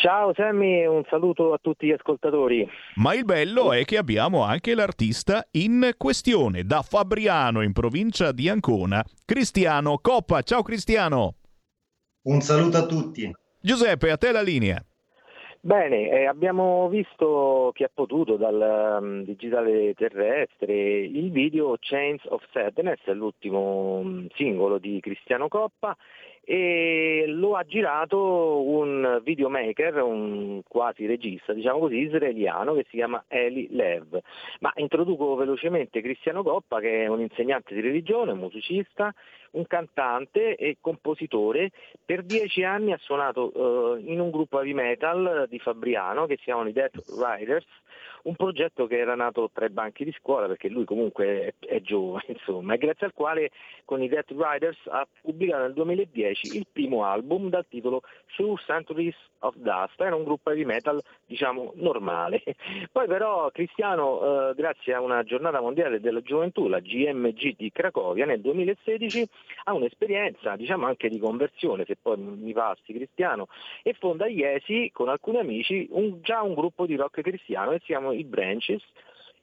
[0.00, 2.66] Ciao Sammy, un saluto a tutti gli ascoltatori.
[2.94, 8.48] Ma il bello è che abbiamo anche l'artista in questione, da Fabriano in provincia di
[8.48, 10.40] Ancona, Cristiano Coppa.
[10.40, 11.34] Ciao Cristiano.
[12.22, 13.30] Un saluto a tutti.
[13.60, 14.82] Giuseppe, a te la linea.
[15.62, 22.42] Bene, eh, abbiamo visto chi ha potuto dal um, digitale terrestre il video Chains of
[22.50, 25.94] Sadness, l'ultimo um, singolo di Cristiano Coppa
[26.50, 33.22] e lo ha girato un videomaker, un quasi regista, diciamo così, israeliano che si chiama
[33.28, 34.18] Eli Lev.
[34.58, 39.14] Ma introduco velocemente Cristiano Coppa che è un insegnante di religione, un musicista,
[39.52, 41.70] un cantante e compositore.
[42.04, 43.52] Per dieci anni ha suonato
[43.94, 47.66] eh, in un gruppo heavy metal di Fabriano che si chiamano i Death Riders,
[48.24, 51.80] un progetto che era nato tra i banchi di scuola perché lui comunque è, è
[51.80, 53.50] giovane, insomma, e grazie al quale
[53.84, 58.02] con i Death Riders ha pubblicato nel 2010 il primo album dal titolo
[58.36, 62.42] Two Centuries of Dust, era un gruppo heavy metal diciamo normale.
[62.92, 68.26] Poi però Cristiano, eh, grazie a una giornata mondiale della gioventù, la GMG di Cracovia
[68.26, 69.28] nel 2016,
[69.64, 73.48] ha un'esperienza diciamo anche di conversione, se poi mi passi Cristiano,
[73.82, 77.78] e fonda a Iesi con alcuni amici un, già un gruppo di rock cristiano che
[77.80, 78.82] si chiama i Branches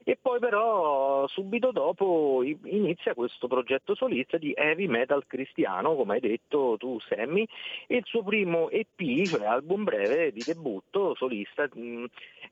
[0.07, 6.19] e poi però subito dopo inizia questo progetto solista di heavy metal cristiano, come hai
[6.21, 7.45] detto tu Sammy,
[7.87, 11.67] e il suo primo EP, cioè album breve di debutto solista,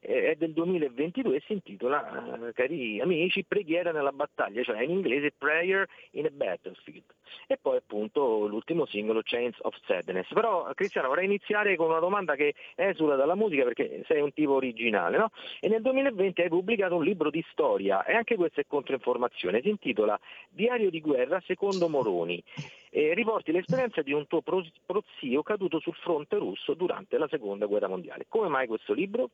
[0.02, 4.90] eh, è del 2022 e si intitola, eh, cari amici, Preghiera nella battaglia, cioè in
[4.90, 7.06] inglese Prayer in a Battlefield.
[7.48, 10.28] E poi appunto l'ultimo singolo Chains of Sadness.
[10.34, 14.56] Però Cristiano vorrei iniziare con una domanda che esula dalla musica perché sei un tipo
[14.56, 15.30] originale, no?
[15.62, 19.70] E nel 2020 hai pubblicato un libro di storia e anche questo è controinformazione, si
[19.70, 20.20] intitola
[20.50, 22.42] Diario di guerra secondo Moroni.
[22.90, 27.88] E riporti l'esperienza di un tuo prozio caduto sul fronte russo durante la seconda guerra
[27.88, 28.26] mondiale.
[28.30, 29.30] Come mai questo libro?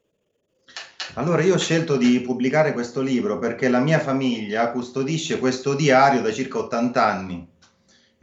[1.15, 6.21] Allora io ho scelto di pubblicare questo libro perché la mia famiglia custodisce questo diario
[6.21, 7.47] da circa 80 anni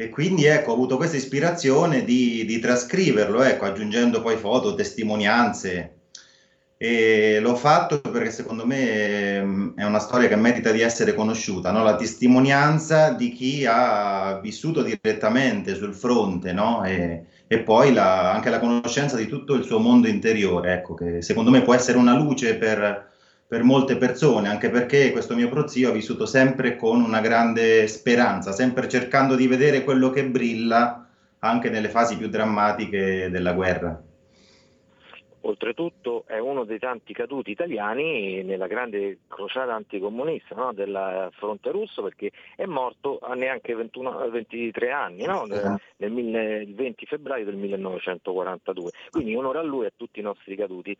[0.01, 5.98] e quindi ecco, ho avuto questa ispirazione di, di trascriverlo, ecco, aggiungendo poi foto, testimonianze
[6.81, 11.73] e l'ho fatto perché secondo me ehm, è una storia che merita di essere conosciuta,
[11.73, 11.83] no?
[11.83, 16.85] la testimonianza di chi ha vissuto direttamente sul fronte no?
[16.85, 21.21] e, e, poi la, anche la conoscenza di tutto il suo mondo interiore, ecco, che
[21.21, 23.11] secondo me può essere una luce per,
[23.49, 28.53] per molte persone, anche perché questo mio prozio ha vissuto sempre con una grande speranza,
[28.53, 31.09] sempre cercando di vedere quello che brilla
[31.41, 34.01] anche nelle fasi più drammatiche della guerra.
[35.43, 40.73] Oltretutto è uno dei tanti caduti italiani nella grande crociata anticomunista no?
[40.73, 45.45] del fronte russo perché è morto a neanche 21, 23 anni, no?
[45.45, 48.91] nel, nel, 20 febbraio del 1942.
[49.11, 50.97] Quindi onore a lui e a tutti i nostri caduti.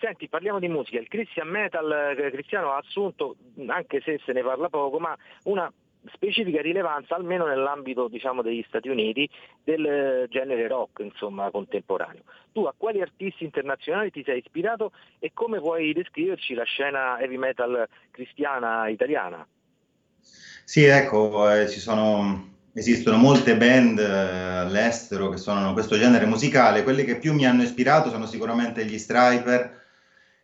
[0.00, 0.98] Senti, parliamo di musica.
[0.98, 3.36] Il Christian Metal eh, Cristiano ha assunto,
[3.66, 5.70] anche se se ne parla poco, ma una
[6.12, 9.28] specifica rilevanza almeno nell'ambito diciamo, degli Stati Uniti
[9.62, 12.22] del genere rock insomma, contemporaneo.
[12.52, 17.36] Tu a quali artisti internazionali ti sei ispirato e come puoi descriverci la scena heavy
[17.36, 19.46] metal cristiana italiana?
[20.64, 27.04] Sì, ecco, eh, sono, esistono molte band eh, all'estero che suonano questo genere musicale, quelli
[27.04, 29.81] che più mi hanno ispirato sono sicuramente gli Striper,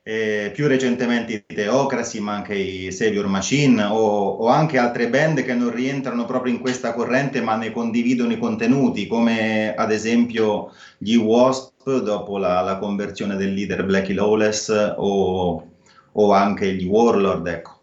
[0.08, 5.42] eh, più recentemente i Theocracy, ma anche i Savior Machine o, o, anche altre band
[5.42, 10.72] che non rientrano proprio in questa corrente ma ne condividono i contenuti, come ad esempio
[10.96, 15.72] gli Wasp dopo la, la conversione del leader Blackie Lawless o,
[16.10, 17.46] o anche gli Warlord.
[17.46, 17.80] Ecco.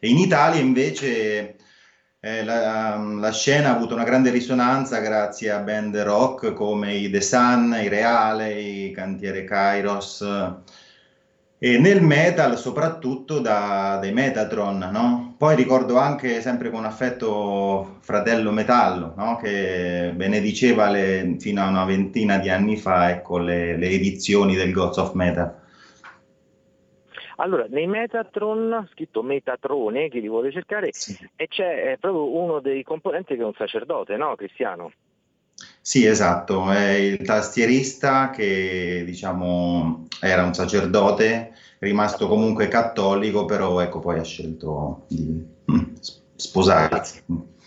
[0.00, 1.58] E in Italia invece
[2.18, 7.08] eh, la, la, scena ha avuto una grande risonanza grazie a band rock come i
[7.08, 10.24] The Sun, i Reale, i Cantiere Kairos
[11.64, 15.36] e nel metal soprattutto da, dai Metatron, no?
[15.38, 19.36] Poi ricordo anche sempre con affetto Fratello Metallo, no?
[19.36, 24.72] Che benediceva le, fino a una ventina di anni fa ecco, le, le edizioni del
[24.72, 25.60] Gods of Metal.
[27.36, 31.16] Allora, nei Metatron, scritto Metatrone, chi li vuole cercare, sì.
[31.36, 34.90] e c'è proprio uno dei componenti che è un sacerdote, no, Cristiano?
[35.84, 43.98] Sì, esatto, è il tastierista che diciamo era un sacerdote, rimasto comunque cattolico, però ecco
[43.98, 45.94] poi ha scelto di mm,
[46.36, 47.24] sposarsi.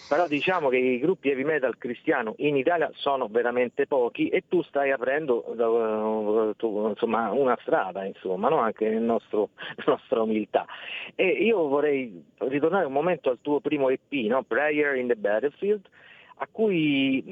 [0.08, 4.62] Però diciamo che i gruppi heavy metal cristiano in Italia sono veramente pochi e tu
[4.62, 8.60] stai aprendo uh, insomma, una strada, insomma, no?
[8.60, 9.20] anche nella
[9.86, 10.66] nostra umiltà.
[11.16, 14.44] E io vorrei ritornare un momento al tuo primo EP, no?
[14.44, 15.86] Prayer in the Battlefield,
[16.38, 17.24] a cui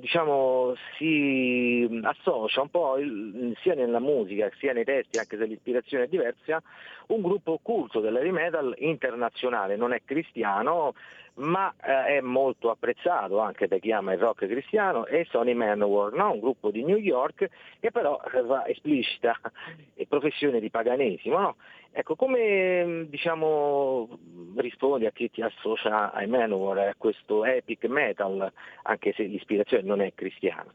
[0.00, 6.04] diciamo, si associa un po' il, sia nella musica sia nei testi, anche se l'ispirazione
[6.04, 6.62] è diversa,
[7.08, 10.94] un gruppo occulto dell'heavy metal internazionale, non è cristiano,
[11.34, 16.12] ma eh, è molto apprezzato anche da chi ama il rock cristiano e Sony Manowar,
[16.12, 16.32] no?
[16.32, 17.48] un gruppo di New York
[17.80, 19.38] che però eh, va esplicita
[20.08, 21.38] professione di paganesimo.
[21.38, 21.56] No?
[21.90, 24.18] Ecco, come diciamo,
[24.56, 28.50] rispondi a chi ti associa ai Manowar, a questo epic metal,
[28.82, 30.72] anche se l'ispirazione non è cristiana?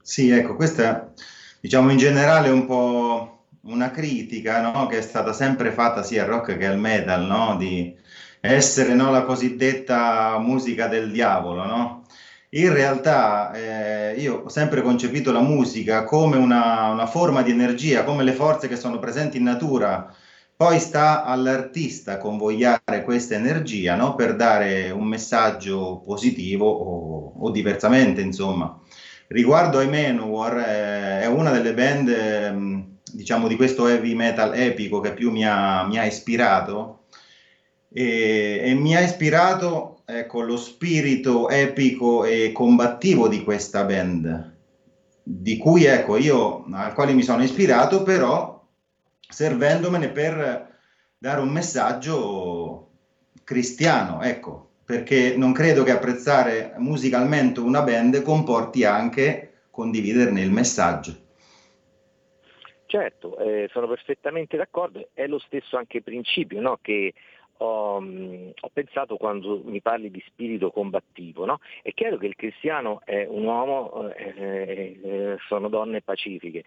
[0.00, 1.12] Sì, ecco, questa
[1.60, 4.86] diciamo in generale è un po' una critica no?
[4.86, 7.56] che è stata sempre fatta sia al rock che al metal, no?
[7.56, 7.96] di
[8.44, 12.06] essere no, la cosiddetta musica del diavolo, no?
[12.54, 18.04] In realtà eh, io ho sempre concepito la musica come una, una, forma di energia,
[18.04, 20.12] come le forze che sono presenti in natura.
[20.54, 24.14] Poi sta all'artista convogliare questa energia no?
[24.16, 28.78] per dare un messaggio positivo o, o diversamente, insomma.
[29.28, 35.00] Riguardo ai Manowar, eh, è una delle band, eh, diciamo, di questo heavy metal epico
[35.00, 37.01] che più mi ha, mi ha ispirato,
[37.92, 44.56] e, e mi ha ispirato ecco, lo spirito epico e combattivo di questa band,
[45.22, 48.60] di cui ecco, io, al quale mi sono ispirato, però
[49.28, 50.78] servendomene per
[51.18, 52.90] dare un messaggio
[53.44, 61.20] cristiano, ecco, perché non credo che apprezzare musicalmente una band comporti anche condividerne il messaggio.
[62.86, 66.78] Certo, eh, sono perfettamente d'accordo, è lo stesso anche principio no?
[66.82, 67.14] che
[67.58, 71.44] ho, ho, pensato quando mi parli di spirito combattivo.
[71.44, 71.60] No?
[71.82, 76.64] È chiaro che il cristiano è un uomo, eh, eh, sono donne pacifiche,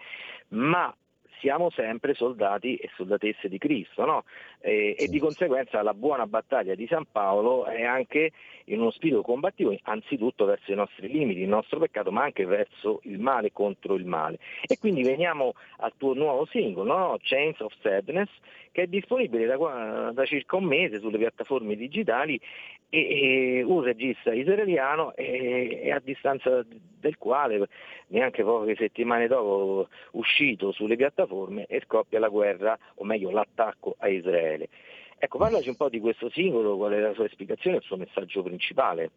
[0.50, 0.96] ma
[1.40, 4.24] siamo sempre soldati e soldatesse di Cristo no?
[4.66, 8.32] E, e, di conseguenza la buona battaglia di San Paolo è anche
[8.66, 13.00] in uno spirito combattivo anzitutto verso i nostri limiti, il nostro peccato, ma anche verso
[13.04, 14.40] il male contro il male.
[14.66, 17.18] E quindi veniamo al tuo nuovo singolo, no?
[17.22, 18.30] Chains of Sadness,
[18.72, 22.40] che è disponibile da, da, circa un mese sulle piattaforme digitali
[22.90, 26.66] e, e un regista israeliano e, e, a distanza
[27.00, 27.68] del quale
[28.08, 34.08] neanche poche settimane dopo uscito sulle piattaforme e scoppia la guerra, o meglio l'attacco a
[34.08, 34.55] Israele.
[35.18, 38.44] Ecco, parlaci un po' di questo singolo, qual è la sua spiegazione il suo messaggio
[38.44, 39.12] principale.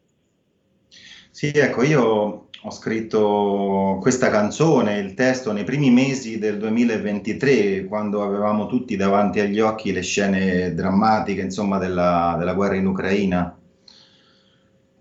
[1.31, 8.23] Sì, ecco, io ho scritto questa canzone, il testo, nei primi mesi del 2023, quando
[8.23, 13.57] avevamo tutti davanti agli occhi le scene drammatiche, insomma, della, della guerra in Ucraina.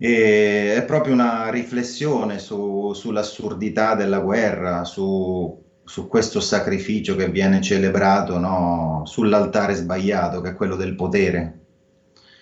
[0.00, 7.62] E è proprio una riflessione su, sull'assurdità della guerra, su, su, questo sacrificio che viene
[7.62, 9.02] celebrato no?
[9.06, 11.54] sull'altare sbagliato, che è quello del potere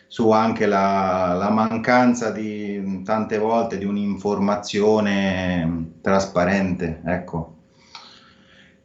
[0.08, 7.54] su anche la, la, mancanza di tante volte di un'informazione trasparente, ecco.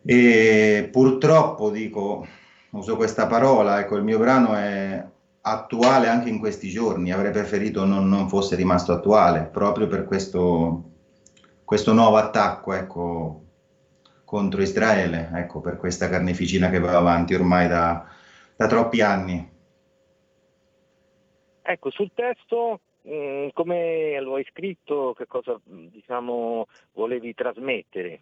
[0.04, 2.26] E purtroppo dico,
[2.72, 5.06] uso questa parola, ecco, il mio brano è
[5.42, 10.84] attuale anche in questi giorni, avrei preferito non, non fosse rimasto attuale, proprio per questo,
[11.64, 13.42] questo nuovo attacco, ecco,
[14.32, 18.08] contro Israele, ecco, per questa carneficina che va avanti ormai da,
[18.56, 19.52] da troppi anni.
[21.62, 28.22] Ecco, sul testo, mh, mm, come lo hai scritto, che cosa diciamo, volevi trasmettere?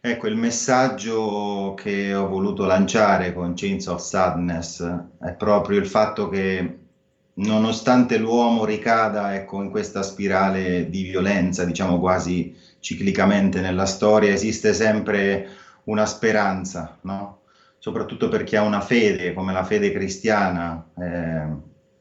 [0.00, 4.84] Ecco, il messaggio che ho voluto lanciare con Chains of Sadness
[5.18, 6.78] è proprio il fatto che
[7.34, 14.74] nonostante l'uomo ricada ecco, in questa spirale di violenza, diciamo quasi ciclicamente nella storia, esiste
[14.74, 15.48] sempre
[15.84, 17.40] una speranza, no?
[17.78, 20.86] soprattutto per chi ha una fede come la fede cristiana.
[20.98, 21.46] Eh,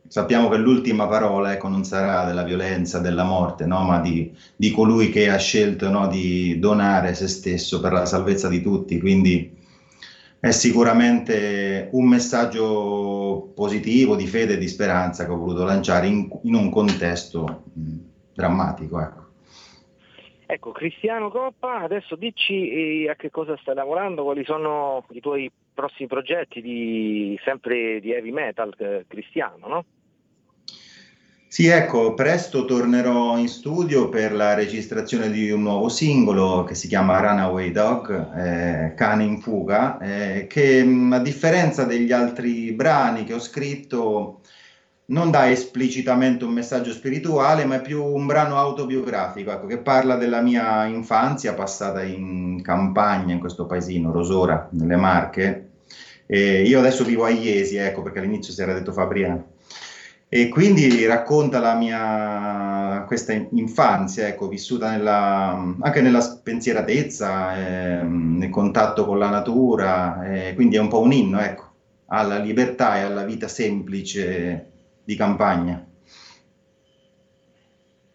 [0.09, 3.83] sappiamo che l'ultima parola ecco, non sarà della violenza, della morte, no?
[3.83, 6.07] ma di, di, colui che ha scelto no?
[6.07, 8.99] di donare se stesso per la salvezza di tutti.
[8.99, 9.55] Quindi
[10.37, 16.27] è sicuramente un messaggio positivo di fede e di speranza che ho voluto lanciare in,
[16.41, 17.95] in un contesto mh,
[18.33, 18.99] drammatico.
[18.99, 19.22] Ecco.
[20.45, 25.51] Ecco, Cristiano Coppa, adesso dici eh, a che cosa stai lavorando, quali sono i tuoi
[25.73, 29.85] prossimi progetti di, sempre di heavy metal eh, cristiano, no?
[31.53, 36.87] Sì, ecco, presto tornerò in studio per la registrazione di un nuovo singolo che si
[36.87, 40.79] chiama Runaway Dog, eh, Cane in fuga, eh, che
[41.11, 44.41] a differenza degli altri brani che ho scritto
[45.13, 50.15] non dà esplicitamente un messaggio spirituale, ma è più un brano autobiografico, ecco, che parla
[50.15, 55.69] della mia infanzia passata in campagna in questo paesino, Rosora, nelle Marche.
[56.25, 59.51] E io adesso vivo a Iesi, ecco, perché all'inizio si era detto Fabriano
[60.35, 68.49] e quindi racconta la mia questa infanzia, ecco, vissuta nella, anche nella spensieratezza, eh, nel
[68.49, 71.65] contatto con la natura, eh, quindi è un po' un inno, ecco,
[72.07, 74.72] alla libertà e alla vita semplice
[75.03, 75.91] di campagna.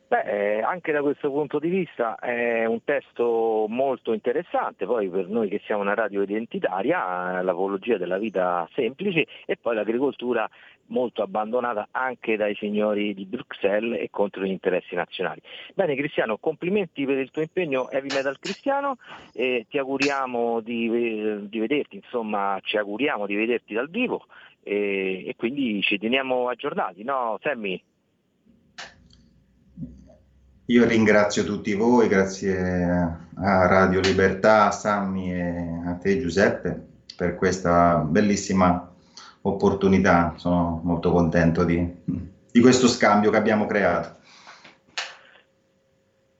[0.08, 5.28] Beh, eh, anche da questo punto di vista è un testo molto interessante, poi per
[5.28, 10.48] noi che siamo una radio identitaria, l'apologia della vita semplice e poi l'agricoltura
[10.86, 15.42] molto abbandonata anche dai signori di Bruxelles e contro gli interessi nazionali.
[15.74, 18.96] Bene Cristiano, complimenti per il tuo impegno heavy metal cristiano
[19.34, 24.24] e ti auguriamo di, di vederti, insomma ci auguriamo di vederti dal vivo
[24.62, 27.82] e, e quindi ci teniamo aggiornati, no Sammy?
[30.70, 32.58] Io ringrazio tutti voi, grazie
[33.36, 36.86] a Radio Libertà, a Sammy e a te Giuseppe
[37.16, 38.94] per questa bellissima
[39.42, 40.34] opportunità.
[40.36, 44.17] Sono molto contento di, di questo scambio che abbiamo creato.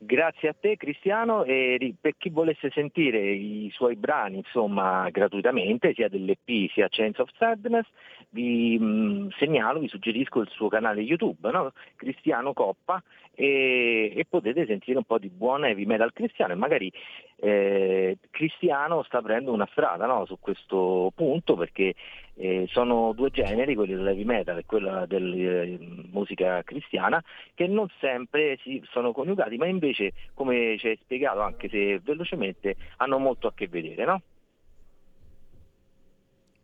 [0.09, 6.09] Grazie a te Cristiano e per chi volesse sentire i suoi brani insomma gratuitamente sia
[6.09, 7.87] dell'EP sia Chains of Sadness
[8.31, 11.73] vi mh, segnalo, vi suggerisco il suo canale YouTube, no?
[11.97, 13.03] Cristiano Coppa
[13.35, 16.91] e, e, potete sentire un po' di buona heavy metal cristiano e magari
[17.41, 20.27] eh, Cristiano sta aprendo una strada no?
[20.27, 21.95] su questo punto perché
[22.35, 25.79] eh, sono due generi, quelli dell'heavy metal e quella della eh,
[26.11, 27.23] musica cristiana,
[27.55, 32.77] che non sempre si sono coniugati, ma invece, come ci hai spiegato, anche se velocemente,
[32.99, 34.23] hanno molto a che vedere, no?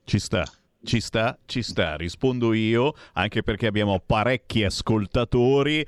[0.04, 0.44] Ci sta.
[0.84, 5.82] Ci sta, ci sta, rispondo io, anche perché abbiamo parecchi ascoltatori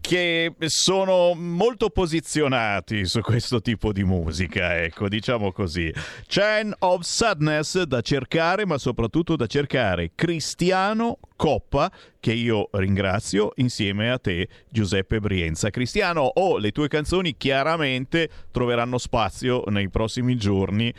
[0.00, 5.92] che sono molto posizionati su questo tipo di musica, ecco, diciamo così.
[6.26, 11.90] Chain of Sadness da cercare, ma soprattutto da cercare Cristiano Coppa,
[12.20, 15.70] che io ringrazio insieme a te, Giuseppe Brienza.
[15.70, 20.92] Cristiano, oh, le tue canzoni chiaramente troveranno spazio nei prossimi giorni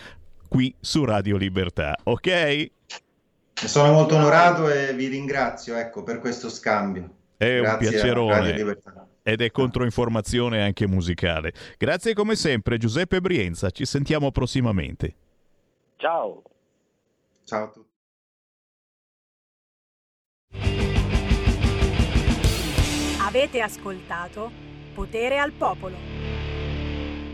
[0.47, 2.71] qui su Radio Libertà, ok?
[3.53, 7.16] Sono molto onorato e vi ringrazio ecco, per questo scambio.
[7.37, 8.77] È Grazie un piacerone
[9.21, 11.53] ed è controinformazione anche musicale.
[11.77, 15.13] Grazie come sempre Giuseppe Brienza, ci sentiamo prossimamente.
[15.97, 16.41] Ciao.
[17.43, 17.85] Ciao a tutti.
[23.21, 24.49] Avete ascoltato
[24.93, 26.16] Potere al Popolo.